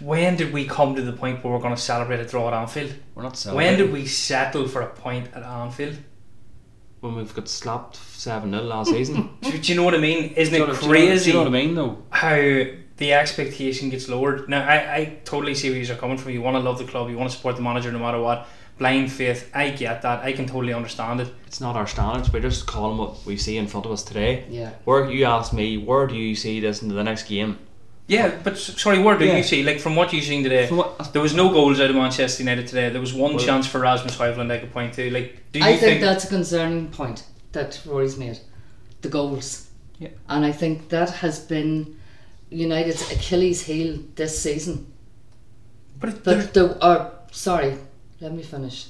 [0.00, 2.54] When did we come to the point where we're going to celebrate a draw at
[2.54, 2.94] Anfield?
[3.14, 5.96] We're not When did we settle for a point at Anfield?
[7.00, 9.30] when we've got slapped seven 0 last season?
[9.42, 10.32] Do, do you know what I mean?
[10.34, 11.74] Isn't Do you it know- do you know- crazy Do you know what I mean?
[11.74, 11.98] Though.
[12.10, 12.36] how
[12.96, 14.48] the expectation gets lowered?
[14.48, 16.32] Now, I, I totally see where you're coming from.
[16.32, 18.48] You want to love the club, you want to support the manager no matter what.
[18.78, 20.22] Blind faith, I get that.
[20.24, 21.32] I can totally understand it.
[21.46, 22.30] It's not our standards.
[22.32, 24.44] We're just calling what we see in front of us today.
[24.50, 24.70] Yeah.
[24.84, 27.58] Where you ask me, where do you see this into the next game?
[28.08, 29.36] Yeah, but sorry, where do Yeah.
[29.38, 29.62] you see?
[29.64, 32.66] Like, from what you've seen today, what- There was no goals out of Manchester United
[32.68, 32.88] today.
[32.88, 35.10] There was one Well- chance for Rasmus Højlund I could point to.
[35.10, 38.38] Like, do you I think, think that's a concerning point that Rory's made.
[39.02, 39.66] The goals.
[39.98, 40.10] Yeah.
[40.28, 41.96] And I think that has been
[42.50, 44.86] United's Achilles heel this season.
[45.98, 47.74] But it- there- That the or sorry,
[48.20, 48.86] let me finish.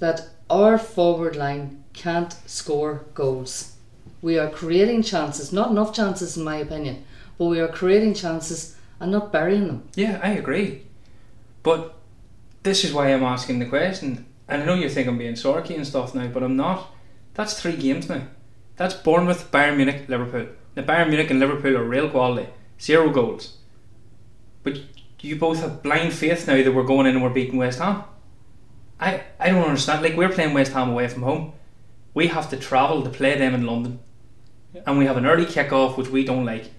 [0.00, 3.72] That our forward line can't score goals.
[4.20, 7.04] We are creating chances, not enough chances in my opinion,
[7.38, 9.88] but we are creating chances and not burying them.
[9.94, 10.82] yeah, I agree.
[11.62, 11.94] But
[12.62, 14.26] this is why I'm asking the question.
[14.48, 16.94] And I know you think I'm being sorky and stuff now, but I'm not.
[17.34, 18.22] That's three games now.
[18.76, 20.46] That's Bournemouth, Bayern Munich, Liverpool.
[20.76, 22.48] Now, Bayern Munich and Liverpool are real quality.
[22.80, 23.56] Zero goals.
[24.62, 24.80] But
[25.20, 28.04] you both have blind faith now that we're going in and we're beating West Ham.
[29.00, 30.02] I, I don't understand.
[30.02, 31.52] Like, we're playing West Ham away from home.
[32.14, 33.98] We have to travel to play them in London.
[34.86, 36.70] And we have an early kick-off, which we don't like.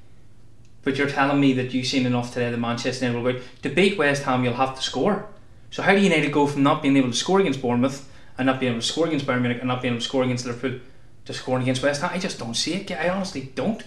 [0.88, 3.70] But you're telling me that you've seen enough today that Manchester United will go to
[3.70, 4.46] beat West Ham.
[4.46, 5.28] You'll have to score.
[5.70, 8.62] So how do United go from not being able to score against Bournemouth and not
[8.62, 10.80] being able to score against Bayern Munich and not being able to score against Liverpool
[11.26, 12.12] to scoring against West Ham?
[12.14, 12.90] I just don't see it.
[12.90, 13.84] I honestly don't.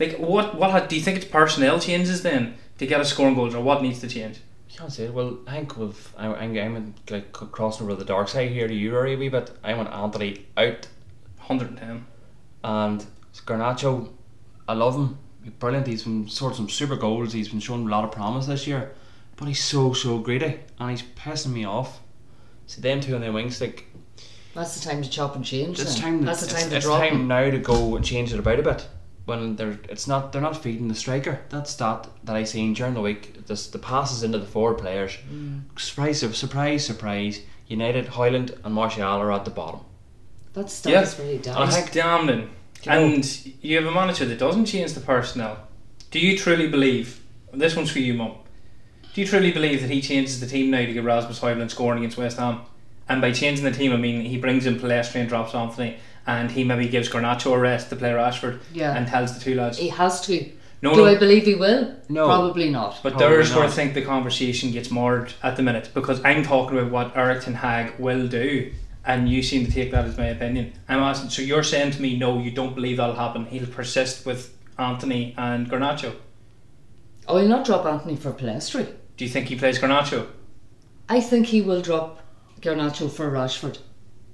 [0.00, 0.56] Like what?
[0.56, 3.80] What do you think it's personnel changes then to get us scoring goals, or what
[3.80, 4.40] needs to change?
[4.68, 5.14] You can't say it.
[5.14, 6.12] Well, I think we've.
[6.18, 9.28] I, I'm, I'm like crossing over the dark side here to you, Rory, a wee
[9.28, 9.52] bit.
[9.62, 10.88] I want Antony out
[11.38, 12.06] Hundred and ten.
[12.64, 13.06] and
[13.46, 14.10] Garnacho.
[14.66, 15.18] I love him.
[15.58, 15.86] Brilliant.
[15.86, 17.32] He's been scored some super goals.
[17.32, 18.92] He's been showing a lot of promise this year,
[19.36, 22.00] but he's so so greedy and he's pissing me off.
[22.66, 23.86] See them two on their wings, like
[24.54, 25.80] That's the time to chop and change.
[25.80, 26.02] it's then.
[26.02, 26.24] time.
[26.24, 27.28] That's the it's, time to it's drop time them.
[27.28, 28.88] now to go and change it about a bit.
[29.24, 31.40] When they're, it's not they're not feeding the striker.
[31.48, 33.46] That's That that I seen during the week.
[33.46, 35.16] This the passes into the forward players.
[35.32, 35.62] Mm.
[35.78, 36.20] Surprise!
[36.36, 36.84] Surprise!
[36.84, 37.40] Surprise!
[37.68, 39.80] United, Højlund, and Martial are at the bottom.
[40.54, 41.02] That stuff Yeah.
[41.02, 41.56] is really And damn.
[41.58, 42.50] I It's damning.
[42.82, 45.58] You know- And you have a manager that doesn't change the personnel.
[46.10, 47.20] Do you truly believe?
[47.52, 48.32] This one's for you, Mum.
[49.14, 51.98] Do you truly believe that he changes the team now to get Rasmus Højlund scoring
[51.98, 52.60] against West Ham?
[53.08, 56.50] And by changing the team, I mean he brings in Pellistri and drops Antony, and
[56.50, 58.96] he maybe gives Garnacho a rest to play Rashford, Yeah.
[58.96, 59.78] and tells the two lads.
[59.78, 60.46] He has to
[60.84, 61.06] No, Do no.
[61.06, 61.94] I believe he will?
[62.08, 62.26] No.
[62.26, 62.98] Probably not.
[63.04, 66.42] But Probably there's where I think the conversation gets marred at the minute because I'm
[66.42, 68.72] talking about what Erik Ten Hag will do,
[69.04, 70.72] and you seem to take that as my opinion.
[70.88, 73.46] Um, I'm asking, so you're saying to me, no, you don't believe that'll happen.
[73.46, 76.14] He'll persist with Antony and Garnacho.
[77.28, 78.86] Oh, he'll not drop Antony for Pellistri.
[79.16, 80.26] Do you think he plays Garnacho?
[81.08, 82.20] I think he will drop
[82.60, 83.78] Garnacho for Rashford.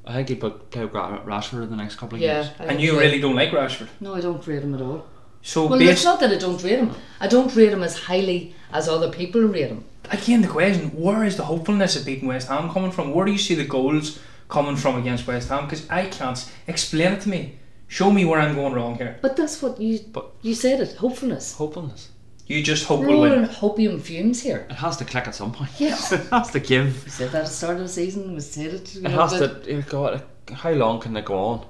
[0.07, 2.42] I think he'd put, play Rashford in the next couple of Yeah.
[2.42, 2.54] games.
[2.61, 3.00] I And you he will.
[3.02, 3.88] really don't like Rashford.
[4.00, 5.04] No, I don't rate him at all.
[5.42, 6.90] So Well, it's not that I don't rate him.
[7.20, 9.85] I don't rate him as highly as other people rate him.
[10.11, 13.12] again, the question: Where is the hopefulness of beating West Ham coming from?
[13.14, 15.64] Where do you see the goals coming from against West Ham?
[15.64, 17.58] Because I can't explain it to me.
[17.87, 19.18] Show me where I'm going wrong here.
[19.22, 20.96] But that's what you But- you said it.
[20.96, 21.54] Hopefulness.
[21.54, 22.11] Hopefulness.
[22.46, 23.44] You just hope We're we'll all win.
[23.44, 24.66] in hopium fumes here.
[24.70, 25.70] It has to click at some point.
[25.78, 26.12] Yes.
[26.12, 27.04] it has to give.
[27.04, 28.34] We said that at the start of the season.
[28.34, 28.94] We said it.
[28.94, 29.82] You It know, has but- to.
[29.82, 31.66] God, how long can it go on?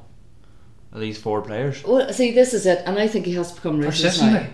[0.92, 1.84] Are these four players?
[1.84, 4.46] Well, see, this is it, and I think he has to become ruthless now.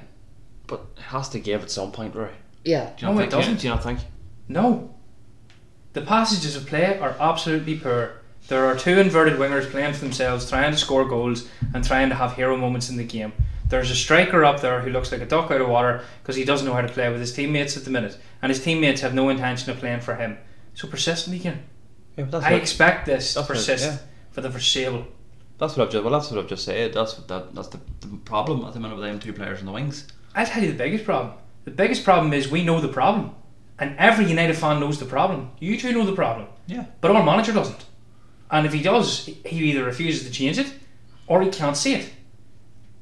[0.67, 2.33] But it has to give at some point, right?
[2.65, 2.91] Yeah.
[2.97, 3.61] Do you not No, it doesn't.
[3.61, 4.01] Do you not think?
[4.49, 4.95] No.
[5.95, 8.21] The passages of play are absolutely poor.
[8.49, 12.17] There are two inverted wingers playing for themselves, trying to score goals and trying to
[12.17, 13.33] have hero moments in the game.
[13.69, 16.45] There's a striker up there who looks like a duck out of water because he
[16.45, 19.15] doesn't know how to play with his teammates at the minute, and his teammates have
[19.15, 20.37] no intention of playing for him.
[20.75, 21.63] So persistently, again.
[22.17, 23.99] Yeah, I what, expect this to that's what- persist yeah.
[24.33, 25.07] for the foreseeable.
[25.59, 26.05] that's what I've just.
[26.05, 26.93] Well, that's what I've just said.
[26.93, 27.55] That's that.
[27.55, 30.09] That's the, the problem at the minute with them two players on the wings.
[30.35, 31.35] I'll tell you the biggest problem.
[31.65, 33.35] The biggest problem is we know the problem,
[33.79, 35.51] and every United fan knows the problem.
[35.59, 36.47] You two know the problem.
[36.67, 36.87] Yeah.
[37.01, 37.85] But our manager doesn't.
[38.51, 40.73] And if he does, he either refuses to change it
[41.27, 42.11] or he can't see it.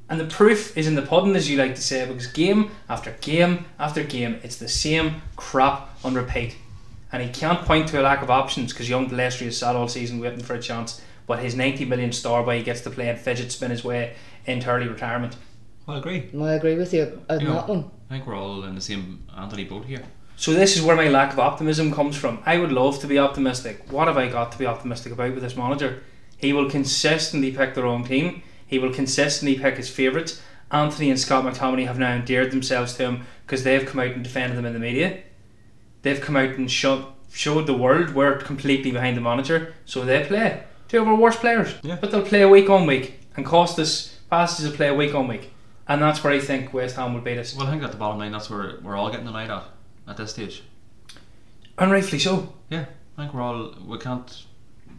[0.09, 3.11] And the proof is in the pudding, as you like to say, because game after
[3.21, 6.55] game after game, it's the same crap on repeat.
[7.11, 9.87] And he can't point to a lack of options because young Pellistri has sat all
[9.87, 11.01] season waiting for a chance.
[11.25, 14.69] But his 90 million star boy gets to play and fidget spin his way into
[14.69, 15.35] early retirement.
[15.87, 16.29] I agree.
[16.39, 17.91] I agree with you on You know, that one.
[18.09, 20.03] I think we're all in the same Antony boat here.
[20.43, 22.43] So this is where my lack of optimism comes from.
[22.45, 23.89] I would love to be optimistic.
[23.89, 26.03] What have I got to be optimistic about with this manager?
[26.35, 28.43] He will consistently pick the wrong team.
[28.67, 30.41] He will consistently pick his favourites.
[30.69, 34.21] Antony and Scott McTominay have now endeared themselves to him because they've come out and
[34.21, 35.19] defended them in the media.
[36.01, 39.73] They've come out and showed, showed the world we're completely behind the manager.
[39.85, 40.61] So they play.
[40.89, 41.73] Two of our worst players.
[41.83, 41.99] Yeah.
[42.01, 45.53] But they'll play week on week and cost us passes to play week on week.
[45.87, 47.55] And that's where I think West Ham will beat us.
[47.55, 49.72] Well, I think at the bottom line, that's where we're all getting annoyed at
[50.07, 50.63] at this stage.
[51.77, 52.53] And rightfully so.
[52.69, 52.85] Yeah,
[53.17, 54.45] I think we're all we can't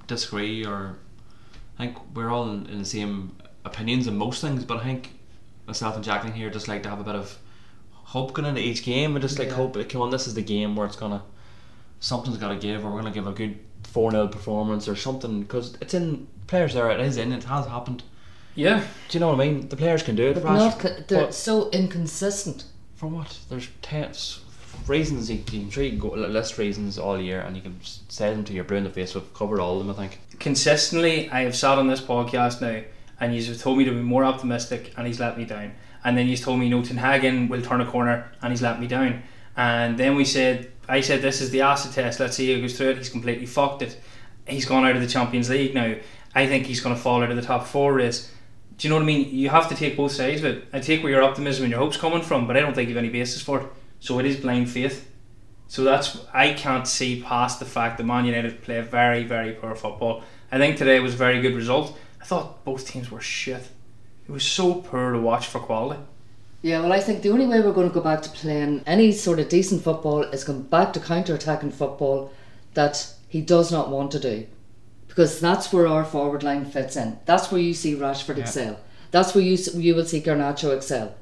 [0.06, 0.96] disagree, or
[1.78, 4.64] I think we're all in, in the same opinions on most things.
[4.64, 5.10] But I think
[5.66, 7.38] myself and Jacqueline here just like to have a bit of
[7.92, 9.54] hope going into each game, and just like Yeah.
[9.54, 11.22] hope that come on, this is the game where it's gonna
[12.00, 15.42] something's got to give, or we're gonna give a good four 0 performance or something
[15.42, 16.90] because it's in players there.
[16.90, 17.32] It is in.
[17.32, 18.02] It has happened.
[18.56, 18.80] Yeah.
[19.08, 19.68] Do you know what I mean?
[19.68, 20.34] The players can do it.
[20.34, 21.34] But not, they're What?
[21.34, 22.64] so inconsistent.
[22.96, 23.38] For what?
[23.48, 24.40] There's tens
[24.86, 28.44] reasons you can sure go list reasons all year and you can s- say them
[28.44, 29.14] to your blue in the face.
[29.14, 30.20] We've covered all of them, I think.
[30.40, 32.82] consistently I have sat on this podcast now
[33.20, 35.72] and he's told me to be more optimistic and he's let me down.
[36.04, 38.80] And then he's told me no Ten Hagen will turn a corner and he's let
[38.80, 39.22] me down.
[39.56, 42.76] And then we said I said this is the acid test, let's see he goes
[42.76, 42.98] through it.
[42.98, 43.98] He's completely fucked it.
[44.46, 45.94] He's gone out of the Champions League now.
[46.34, 48.30] I think he's gonna fall out of the top four race.
[48.76, 49.28] Do you know what I mean?
[49.34, 50.64] You have to take both sides of it.
[50.72, 52.98] I take where your optimism and your hopes coming from, but I don't think you've
[52.98, 53.66] any basis for it.
[54.04, 55.10] So it is blind faith.
[55.66, 59.74] So that's I can't see past the fact that Man United play very, very poor
[59.74, 60.22] football.
[60.52, 61.98] I think today was a very good result.
[62.20, 63.66] I thought both teams were shit.
[64.28, 66.02] It was so poor to watch for quality.
[66.60, 69.10] Yeah, well, I think the only way we're going to go back to playing any
[69.10, 72.30] sort of decent football is going back to counter attacking football
[72.74, 74.46] that he does not want to do.
[75.08, 77.18] Because that's where our forward line fits in.
[77.24, 78.42] That's where you see Rashford Yeah.
[78.42, 78.80] excel.
[79.12, 81.14] That's where you, you will see Garnacho excel.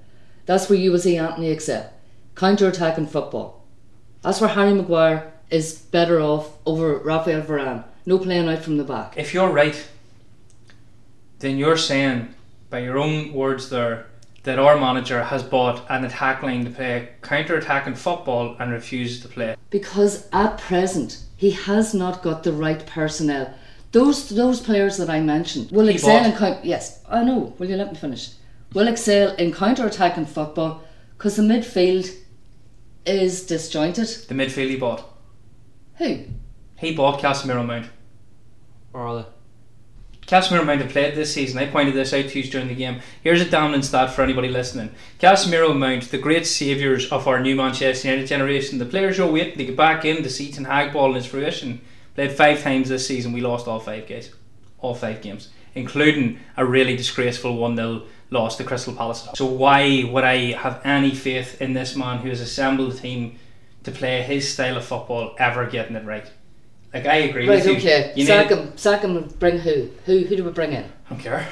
[0.47, 1.92] That's where you will see Antony excel.
[2.35, 3.65] Counter attacking football.
[4.23, 7.85] That's where Harry Maguire is better off over Raphael Varane.
[8.07, 9.15] No playing out from the back.
[9.17, 9.77] If you're right,
[11.41, 12.35] then you're saying,
[12.71, 14.07] by your own words there,
[14.45, 19.21] that our manager has bought an attack line to play counter attacking football and refuses
[19.21, 19.55] to play.
[19.71, 23.53] because at present he has not got the right personnel.
[23.93, 26.61] Those those players that I mentioned will He excel bought- in counter.
[26.65, 27.55] Yes, I know.
[27.59, 28.31] Will you let me finish?
[28.73, 30.83] Will excel in counter attacking football
[31.17, 32.11] because the midfield
[33.05, 34.09] is disjointed.
[34.29, 35.09] The midfield he bought.
[35.99, 36.25] Who?
[36.79, 37.87] He bought Casemiro Mount.
[38.91, 39.29] Where are they?
[40.27, 41.59] Casemiro Mount have played this season.
[41.59, 43.01] I pointed this out to you during the game.
[43.23, 44.95] Here's a damning stat for anybody listening.
[45.19, 49.59] Casemiro Mount, the great saviours of our new Manchester United generation, the players you're waiting
[49.59, 51.81] to get back in the seats and Hag ball in its fruition,
[52.15, 53.33] played five times this season.
[53.33, 54.31] We lost all five games.
[54.79, 55.51] All five games.
[55.75, 59.29] Including a really disgraceful 1 0 lost to Crystal Palace.
[59.35, 63.39] So why would I have any faith in this man who has assembled a team
[63.85, 66.29] to play his style of football ever getting it right?
[66.95, 67.77] Like I agree Right, with you.
[67.77, 68.13] okay.
[68.17, 68.77] You sack him.
[68.77, 69.89] Sack him bring who?
[70.07, 70.85] Who who do we bring in?
[70.85, 71.47] I don't care.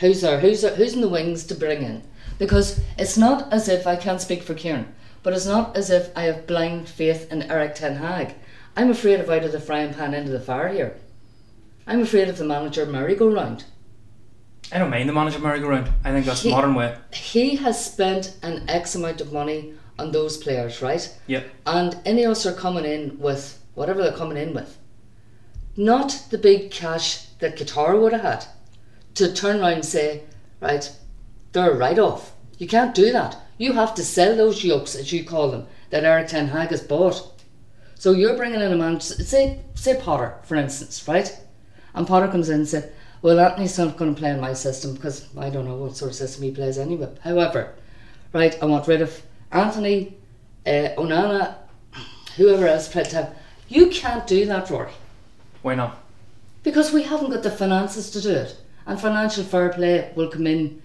[0.00, 0.40] Who's there?
[0.40, 0.74] Who's there?
[0.74, 2.02] Who's in the wings to bring in?
[2.38, 6.10] Because it's not as if I can't speak for Kieran, but it's not as if
[6.16, 8.34] I have blind faith in Erik Ten Hag.
[8.76, 10.96] I'm afraid of out of the frying pan into the fire here.
[11.86, 13.64] I'm afraid of the manager merry-go-round.
[14.74, 15.88] I don't mind the manager merry-go-round.
[16.04, 16.96] I think that's the He- modern way.
[17.12, 21.08] He has spent an X amount of money on those players, right?
[21.28, 21.46] Yep.
[21.64, 24.76] And any Ineos are coming in with whatever they're coming in with.
[25.76, 28.46] Not the big cash that Qatar would have had
[29.14, 30.24] to turn around and say,
[30.60, 30.90] right,
[31.52, 32.32] they're a write off.
[32.58, 33.36] You can't do that.
[33.58, 36.82] You have to sell those yokes, as you call them, that Erik Ten Hag has
[36.82, 37.30] bought.
[37.94, 41.38] So you're bringing in a man, say, say Potter, for instance, right?
[41.94, 42.90] And Potter comes in and says,
[43.24, 46.10] well, Antony's not going to play in my system because I don't know what sort
[46.10, 47.08] of system he plays anyway.
[47.22, 47.72] However,
[48.34, 50.18] right, I want rid of Antony,
[50.66, 51.54] uh, Onana,
[52.36, 53.28] whoever else played time.
[53.66, 54.92] You can't do that, Rory,
[55.62, 56.02] Why not?
[56.62, 58.58] because we haven't got the finances to do it.
[58.86, 60.82] And financial fair play will come in.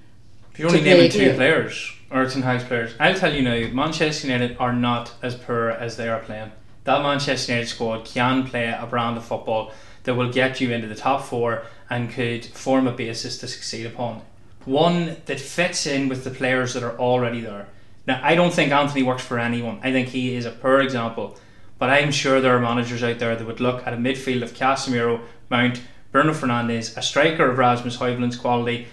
[0.53, 4.27] If you're only naming two players, or Ten Hag's players, I'll tell you now, Manchester
[4.27, 6.53] United are not as poor as they are playing.
[6.85, 10.87] That Manchester United squad can play a brand of football that will get you into
[10.87, 14.21] the top four and could form a basis to succeed upon.
[14.65, 17.67] One that fits in with the players that are already there.
[18.05, 19.79] Now, I don't think Antony works for anyone.
[19.83, 21.37] I think he is a poor example.
[21.77, 24.53] But I'm sure there are managers out there that would look at a midfield of
[24.53, 25.81] Casemiro, Mount,
[26.11, 28.87] Bruno Fernandes, a striker of Rasmus Højlund's quality,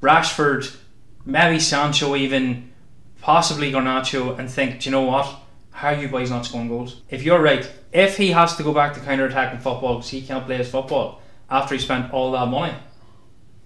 [0.00, 0.76] Rashford,
[1.24, 2.72] maybe Sancho even,
[3.20, 5.40] possibly Garnacho, and think, do you know what?
[5.76, 7.02] How are you boys not scoring goals?
[7.10, 10.22] If you're right, if he has to go back to counter attacking football because he
[10.22, 12.72] can't play his football after he spent all that money,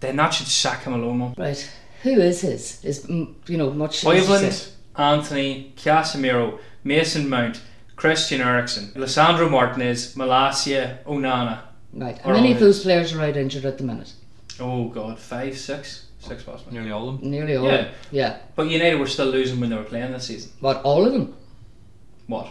[0.00, 1.18] then that should sack him alone.
[1.20, 1.34] Man.
[1.38, 1.70] Right,
[2.02, 2.84] who is his?
[2.84, 4.04] Is, you know, much.
[4.04, 4.72] as you Højlund, say.
[4.96, 7.62] Antony, Casemiro, Mason Mount,
[7.94, 11.60] Christian Eriksen, Lisandro Martinez, Malacia, Onana.
[11.92, 14.12] Right, how many of those players are out injured at the minute?
[14.58, 16.72] Oh God, five, six, six possibly.
[16.72, 17.30] Nearly all of them.
[17.30, 17.66] Nearly all.
[17.66, 17.88] Yeah.
[18.10, 18.38] Yeah.
[18.56, 20.50] But United were still losing when they were playing this season.
[20.58, 21.36] What, all of them?
[22.30, 22.48] What?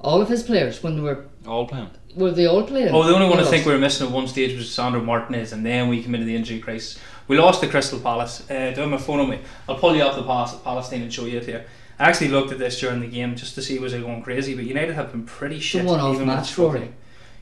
[0.00, 1.26] All of his players, when they were.
[1.46, 1.90] All playing.
[2.16, 2.92] Were they all playing?
[2.92, 5.52] Oh, the only one I think we were missing at one stage was Sandro Martinez,
[5.52, 6.98] and then we came into the injury crisis.
[7.28, 8.40] We lost to Crystal Palace.
[8.50, 9.38] Uh, do I have my phone on me?
[9.68, 11.66] I'll pull you up the Palace, Palestine and show you it here.
[12.00, 14.56] I actually looked at this during the game just to see was it going crazy,
[14.56, 15.84] but United have been pretty shit.
[15.84, 16.82] one-off match, struggling.
[16.82, 16.94] Rory.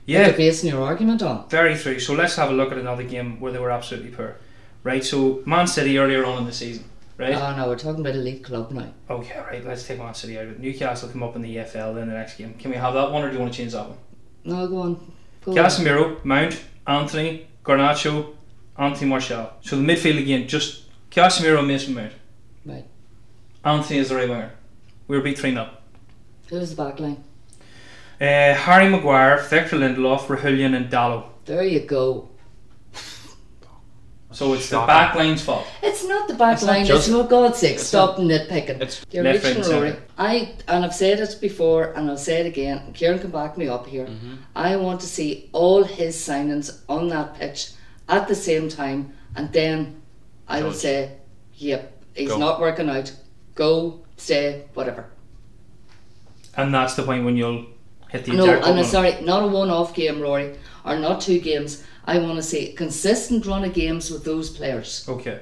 [0.05, 1.49] Yeah, You're basing your argument on.
[1.49, 1.99] very true.
[1.99, 4.37] So let's have a look at another game where they were absolutely poor.
[4.83, 6.85] Right, so Man City earlier on in the season,
[7.19, 7.35] right?
[7.35, 8.93] Oh no, we're talking about elite club now.
[9.11, 10.61] okay, right, let's take Man City out of it.
[10.61, 12.55] Newcastle come up in the EFL in the next game.
[12.55, 13.99] Can we have that one or do you want to change that one?
[14.45, 15.13] No, go on.
[15.45, 15.59] Go on.
[15.59, 18.35] Casemiro, Mount, Antony, Garnacho,
[18.79, 19.53] Anthony Martial.
[19.61, 22.13] So the midfield again, just Casemiro, Mason Mount.
[22.65, 22.87] Right.
[23.65, 24.53] Antony is the right winger.
[25.09, 25.69] We were beat 3 0.
[26.49, 27.23] Who's the back line?
[28.21, 31.25] Uh, Harry Maguire, Victor Lindelof, Reguilón, and Dalot.
[31.45, 32.29] There you go.
[34.31, 34.87] So it's the Shocking.
[34.89, 35.67] back line's fault.
[35.83, 36.85] It's not the back It's not line.
[36.87, 38.81] just- It's for God's sake, it's stop nitpicking.
[38.83, 39.97] It's You're left, right, and Rory.
[40.19, 42.93] I and I've said it before, and I'll say it again.
[42.93, 44.05] Kieran can back me up here.
[44.07, 44.35] Mm-hmm.
[44.55, 47.71] I want to see all his signings on that pitch
[48.09, 50.03] at the same time, and then
[50.47, 51.13] I will say,
[51.55, 52.37] "Yep, he's Go.
[52.39, 53.11] not working out.
[53.55, 55.07] Go, stay, whatever."
[56.57, 57.65] And that's the point when you'll
[58.11, 58.65] hit the No, and.
[58.79, 60.55] I'm sorry, not a one-off game, Rory,
[60.89, 61.85] or not two games.
[62.05, 65.05] I want to see consistent run of games with those players.
[65.09, 65.41] Okay.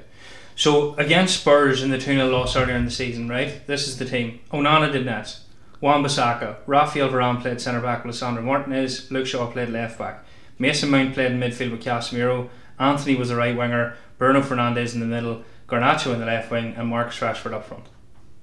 [0.56, 3.66] So against Spurs in the 2 0 loss earlier in the season, right?
[3.66, 4.40] This is the team.
[4.52, 5.38] Onana did net.
[5.80, 6.56] Wan Bissaka.
[6.66, 9.10] Raphael Varane played centre back with Sandro Martinez.
[9.10, 10.24] Luke Shaw played left back.
[10.58, 12.48] Mason Mount played in midfield with Casemiro.
[12.78, 13.94] Antony was the right winger.
[14.16, 15.44] Bruno Fernandes in the middle.
[15.68, 16.74] Garnacho in the left wing.
[16.76, 17.84] And Marcus Rashford up front.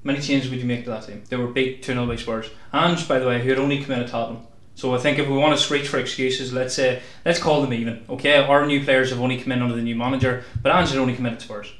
[0.03, 1.23] Many changes would you make to that team?
[1.29, 2.49] They were beat 2 0 by Spurs.
[2.71, 4.45] And, by the way, who had only come in at Tottenham.
[4.75, 7.73] So I think if we want to screech for excuses, let's say let's call them
[7.73, 8.03] even.
[8.09, 10.97] Okay, our new players have only come in under the new manager, but Ange had
[10.97, 11.71] only in at Spurs.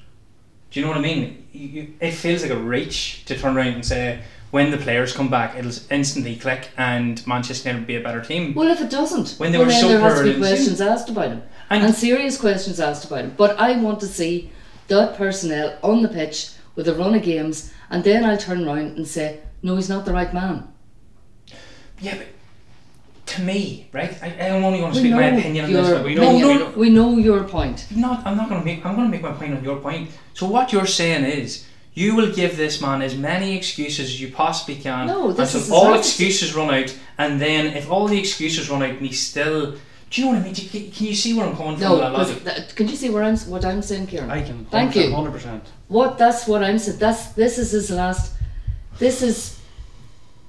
[0.72, 1.96] Do you know what I mean?
[2.00, 4.22] It feels like a reach to turn around and say
[4.52, 8.22] when the players come back, it'll instantly click and Manchester United will be a better
[8.22, 8.54] team.
[8.54, 10.82] Well, if it doesn't, When they well, were then so there has to be questions
[10.82, 13.34] asked about him, And- and, serious questions asked about him.
[13.36, 14.52] But I want to see
[14.90, 18.98] that personnel on the pitch with a run of games, and then I'll turn around
[18.98, 20.68] and say, "No, he's not the right man."
[22.00, 22.28] Yeah, but
[23.26, 24.14] to me, right?
[24.22, 25.90] I, I only want to speak my opinion on this.
[25.90, 27.88] But we know, no, we know, we know your point.
[27.96, 28.26] not.
[28.26, 28.86] I'm not going to make.
[28.86, 30.10] I'm going to make my point on your point.
[30.34, 31.66] So what you're saying is.
[31.96, 35.62] You will give this man as many excuses as you possibly can No, this until
[35.68, 39.14] is all excuses run out, and then if all the excuses run out and he
[39.14, 39.74] still
[40.10, 40.56] Do you know what I mean?
[40.58, 41.82] You- Can you see where I'm coming from?
[41.84, 42.44] No, with that 'cause logic?
[42.46, 44.32] that- can you see where I'm what I'm saying, Kieran?
[44.32, 44.66] I can.
[44.72, 45.14] Thank you.
[45.14, 45.64] Hundred percent.
[45.88, 46.98] What that's what I'm saying.
[46.98, 48.32] That's this is his last.
[48.98, 49.60] This is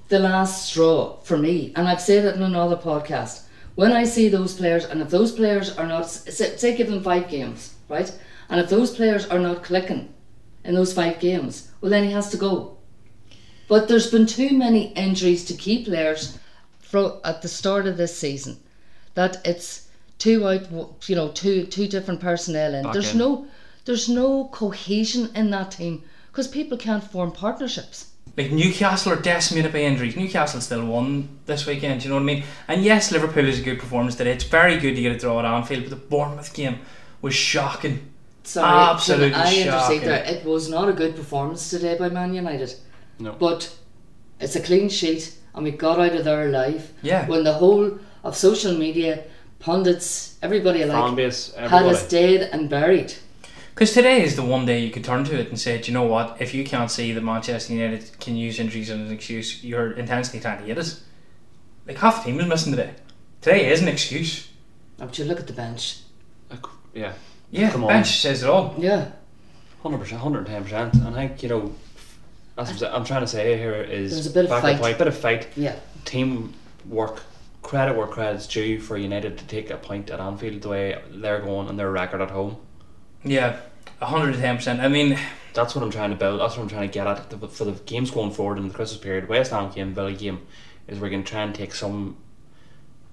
[0.09, 3.43] the last straw for me, and I've said it in another podcast.
[3.75, 7.03] When I see those players, and if those players are not, say, say give them
[7.03, 8.17] five games, right?
[8.49, 10.13] And if those players are not clicking
[10.65, 12.77] in those five games, well then he has to go.
[13.67, 16.39] But there's been too many injuries to key players
[16.79, 18.59] fro at the start of this season
[19.15, 19.89] that it's
[20.19, 20.69] two out,
[21.09, 22.85] you know, two two different personnel in.
[22.85, 23.19] Back there's in.
[23.19, 23.47] no
[23.87, 28.11] there's no cohesion in that team because people can't form partnerships.
[28.37, 30.17] Like Newcastle are decimated by injuries.
[30.17, 32.01] Newcastle still won this weekend.
[32.01, 32.45] Do you know what I mean?
[32.67, 34.33] And yes, Liverpool is a good performance today.
[34.33, 36.81] It's very good to get a draw at Anfield, but the Bournemouth game
[37.23, 38.11] was shocking.
[38.43, 39.67] Sorry, Absolutely Jim, I shocking.
[39.67, 40.25] intercede there.
[40.25, 42.75] It was not a good performance today by Man United.
[43.21, 43.33] No.
[43.33, 43.73] But
[44.41, 46.93] it's a clean sheet, and we got out of there alive.
[47.03, 47.27] Yeah.
[47.29, 49.23] When the whole of social media,
[49.61, 51.55] pundits, everybody Fan alike, base.
[51.55, 51.89] had Everybody.
[51.97, 53.15] us dead and buried.
[53.75, 55.95] Because today is the one day you could turn to it and say, Do you
[55.95, 56.37] know what?
[56.41, 60.39] If you can't see that Manchester United can use injuries as an excuse, you're intensely
[60.39, 61.03] trying to hit us.
[61.87, 62.95] Like half the team was missing today.
[63.41, 64.49] Today is an excuse.
[65.01, 65.99] Oh, but you look at the bench.
[66.51, 66.65] Like,
[66.95, 67.15] yeah.
[67.51, 67.89] Yeah, Come on.
[67.89, 68.75] bench says it all.
[68.79, 69.09] Yeah.
[69.83, 70.95] Hundred percent, hundred ten percent.
[70.95, 71.75] And I think you know,
[72.57, 74.77] that's what I'm trying to say here is There's a bit of back fight.
[74.77, 75.77] to point, bit of fight, Yeah.
[76.05, 76.55] team
[76.89, 77.23] work,
[77.63, 81.41] credit where credit's due for United to take a point at Anfield the way they're
[81.41, 82.57] going and their record at home.
[83.25, 83.61] Yeah,
[84.03, 84.81] 110%.
[84.81, 85.19] I mean,
[85.55, 86.41] That's what I'm trying to build.
[86.41, 88.75] That's what I'm trying to get at the, for the games going forward in the
[88.75, 89.29] Christmas period.
[89.29, 90.41] West Ham game, Villa game,
[90.89, 92.17] is we're going to try and take some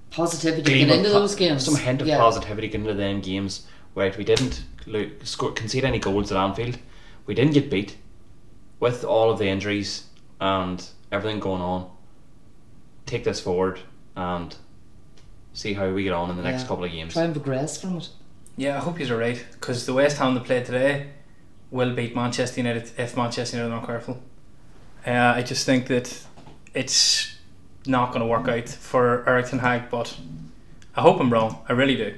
[0.10, 1.64] Positivity get into po- those games.
[1.64, 2.18] some hint of yeah.
[2.18, 3.68] positivity get into them games.
[3.96, 6.78] Right, we didn't lo- score, concede any goals at Anfield.
[7.26, 7.96] We didn't get beat
[8.80, 10.06] with all of the injuries
[10.42, 11.90] and everything going on.
[13.06, 13.80] Take this forward
[14.16, 14.56] and
[15.54, 17.14] see how we get on in the next couple of games.
[17.14, 18.10] Try and progress from it.
[18.62, 19.44] Yeah, I hope you're right.
[19.54, 21.08] Because the West Ham that played today
[21.72, 24.22] will beat Manchester United if Manchester United are not careful.
[25.04, 26.16] Uh, I just think that
[26.76, 27.40] it's
[27.88, 30.16] not going to work out for Erik Ten Hag, but
[30.96, 31.66] I hope I'm wrong.
[31.70, 32.14] I really do.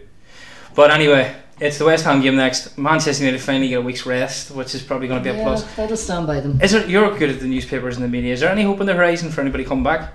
[0.76, 2.78] But anyway, it's the West Ham game next.
[2.78, 5.64] Manchester United finally get a week's rest, which is probably going to be a plus.
[5.76, 6.60] that'll stand by them.
[6.62, 6.86] Is there?
[6.86, 8.34] You're good at the newspapers and the media.
[8.34, 10.12] Is there any hope on the horizon for anybody coming back?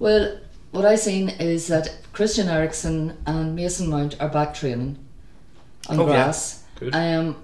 [0.00, 0.40] Well,
[0.72, 4.98] what I've seen is that Christian Eriksen and Mason Mount are back training
[5.88, 6.12] on Oh, yeah.
[6.12, 6.62] grass.
[6.80, 6.94] Good.
[6.94, 7.36] Um,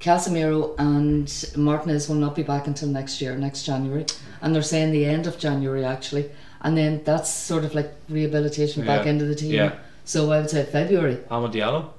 [0.00, 4.04] Casemiro and Martinez will not be back until next year, next January,
[4.40, 6.28] and they're saying the end of January actually,
[6.62, 9.52] and then that's sort of like rehabilitation back into the team.
[9.52, 9.74] Yeah.
[10.04, 11.18] So I would say February.
[11.30, 11.90] Amad Diallo,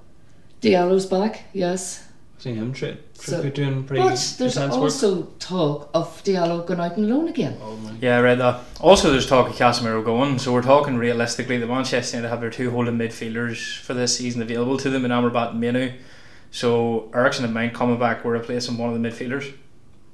[0.62, 2.06] Diallo's back, yes,
[2.40, 4.84] seen him tra- tra- So- doing pretty but there's intense work.
[4.84, 7.58] also talk of Diallo going out on loan again.
[7.62, 8.62] Oh Yeah, I read that.
[8.82, 12.50] Also, there's talk of Casemiro going, so we're talking realistically that Manchester United have their
[12.50, 15.92] two holding midfielders for this season available to them in Amrabat and Mainoo.
[16.52, 19.54] So Eriksen and Mount coming back, we're replacing one of the midfielders.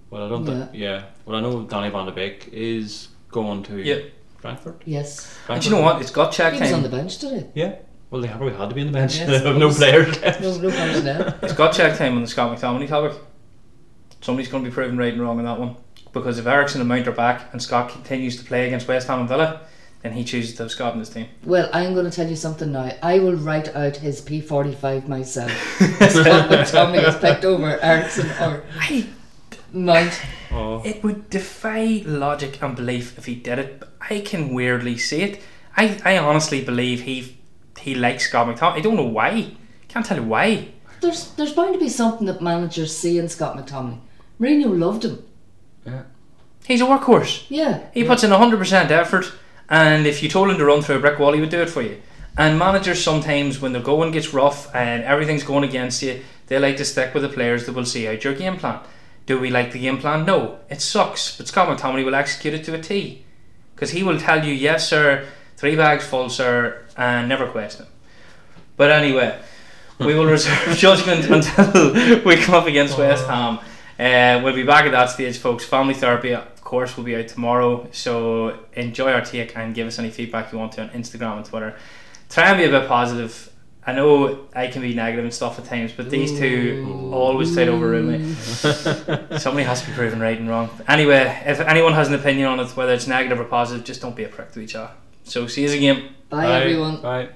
[0.10, 0.70] Well, I don't think.
[0.74, 1.03] Yeah.
[1.26, 3.99] Well, I know Donny Van de Beek is going to Yeah.
[4.38, 4.82] Frankfurt.
[4.86, 6.01] Yes, And do you know what?
[6.01, 7.47] It's got check he was on the bench today.
[7.53, 7.76] Yeah.
[8.10, 9.18] Well, they probably had to be on the bench.
[9.18, 10.41] Yes, they have no players left.
[10.41, 11.38] No, no personnel.
[11.41, 13.18] It's got check time on the Scott McTominay topic.
[14.22, 15.76] Somebody's going to be proven right and wrong on that one.
[16.12, 19.20] Because if Eriksen and Mount are back and Scott continues to play against West Ham
[19.20, 19.62] and Villa,
[20.01, 21.28] then he chooses to have Scott in his team.
[21.43, 22.91] Well, I'm going to tell you something now.
[23.03, 25.51] I will write out his P45 myself.
[25.78, 29.07] Scott McTominay has picked over Eriksen or I
[29.72, 30.20] Mount.
[30.51, 30.82] Oh.
[30.84, 35.22] It would defy logic and belief if he did it, but I can weirdly see
[35.22, 35.41] it.
[35.78, 37.39] I, I honestly believe he
[37.80, 38.78] he likes Scott McTominay.
[38.78, 39.52] I don't know why.
[39.88, 40.70] Can't tell you why.
[41.02, 44.00] There's there's bound to be something that managers see in Scott McTominay.
[44.40, 45.24] Mourinho loved him.
[45.86, 46.04] Yeah.
[46.66, 47.46] He's a workhorse.
[47.50, 47.88] Yeah.
[47.94, 49.32] He puts in hundred percent effort,
[49.70, 51.70] and if you told him to run through a brick wall, he would do it
[51.70, 52.02] for you.
[52.38, 56.78] And managers sometimes, when the going gets rough and everything's going against you, they like
[56.78, 58.80] to stick with the players that will see out your game plan.
[59.26, 60.26] Do we like the game plan?
[60.26, 61.36] No, it sucks.
[61.36, 63.26] But Scott McTominay will execute it to a T,
[63.76, 65.26] because he will tell you, "Yes, sir,
[65.60, 67.91] three bags full, sir," and never question him.
[68.78, 69.38] But anyway,
[69.99, 73.60] we will reserve judgment until we come up against West Ham.
[73.99, 75.66] Uh, we'll be back at that stage, folks.
[75.66, 77.89] Family therapy, of course, will be out tomorrow.
[77.91, 81.45] So enjoy our take and give us any feedback you want to on Instagram and
[81.45, 81.76] Twitter.
[82.30, 83.51] Try and be a bit positive.
[83.86, 87.66] I know I can be negative and stuff at times, but these two always try
[87.66, 88.34] to overrule me.
[88.34, 90.70] Somebody has to be proven right and wrong.
[90.88, 94.16] Anyway, if anyone has an opinion on it, whether it's negative or positive, just don't
[94.16, 94.91] be a prick to each other.
[95.24, 96.16] So see you again.
[96.30, 97.02] Bye, everyone.
[97.02, 97.30] Bye.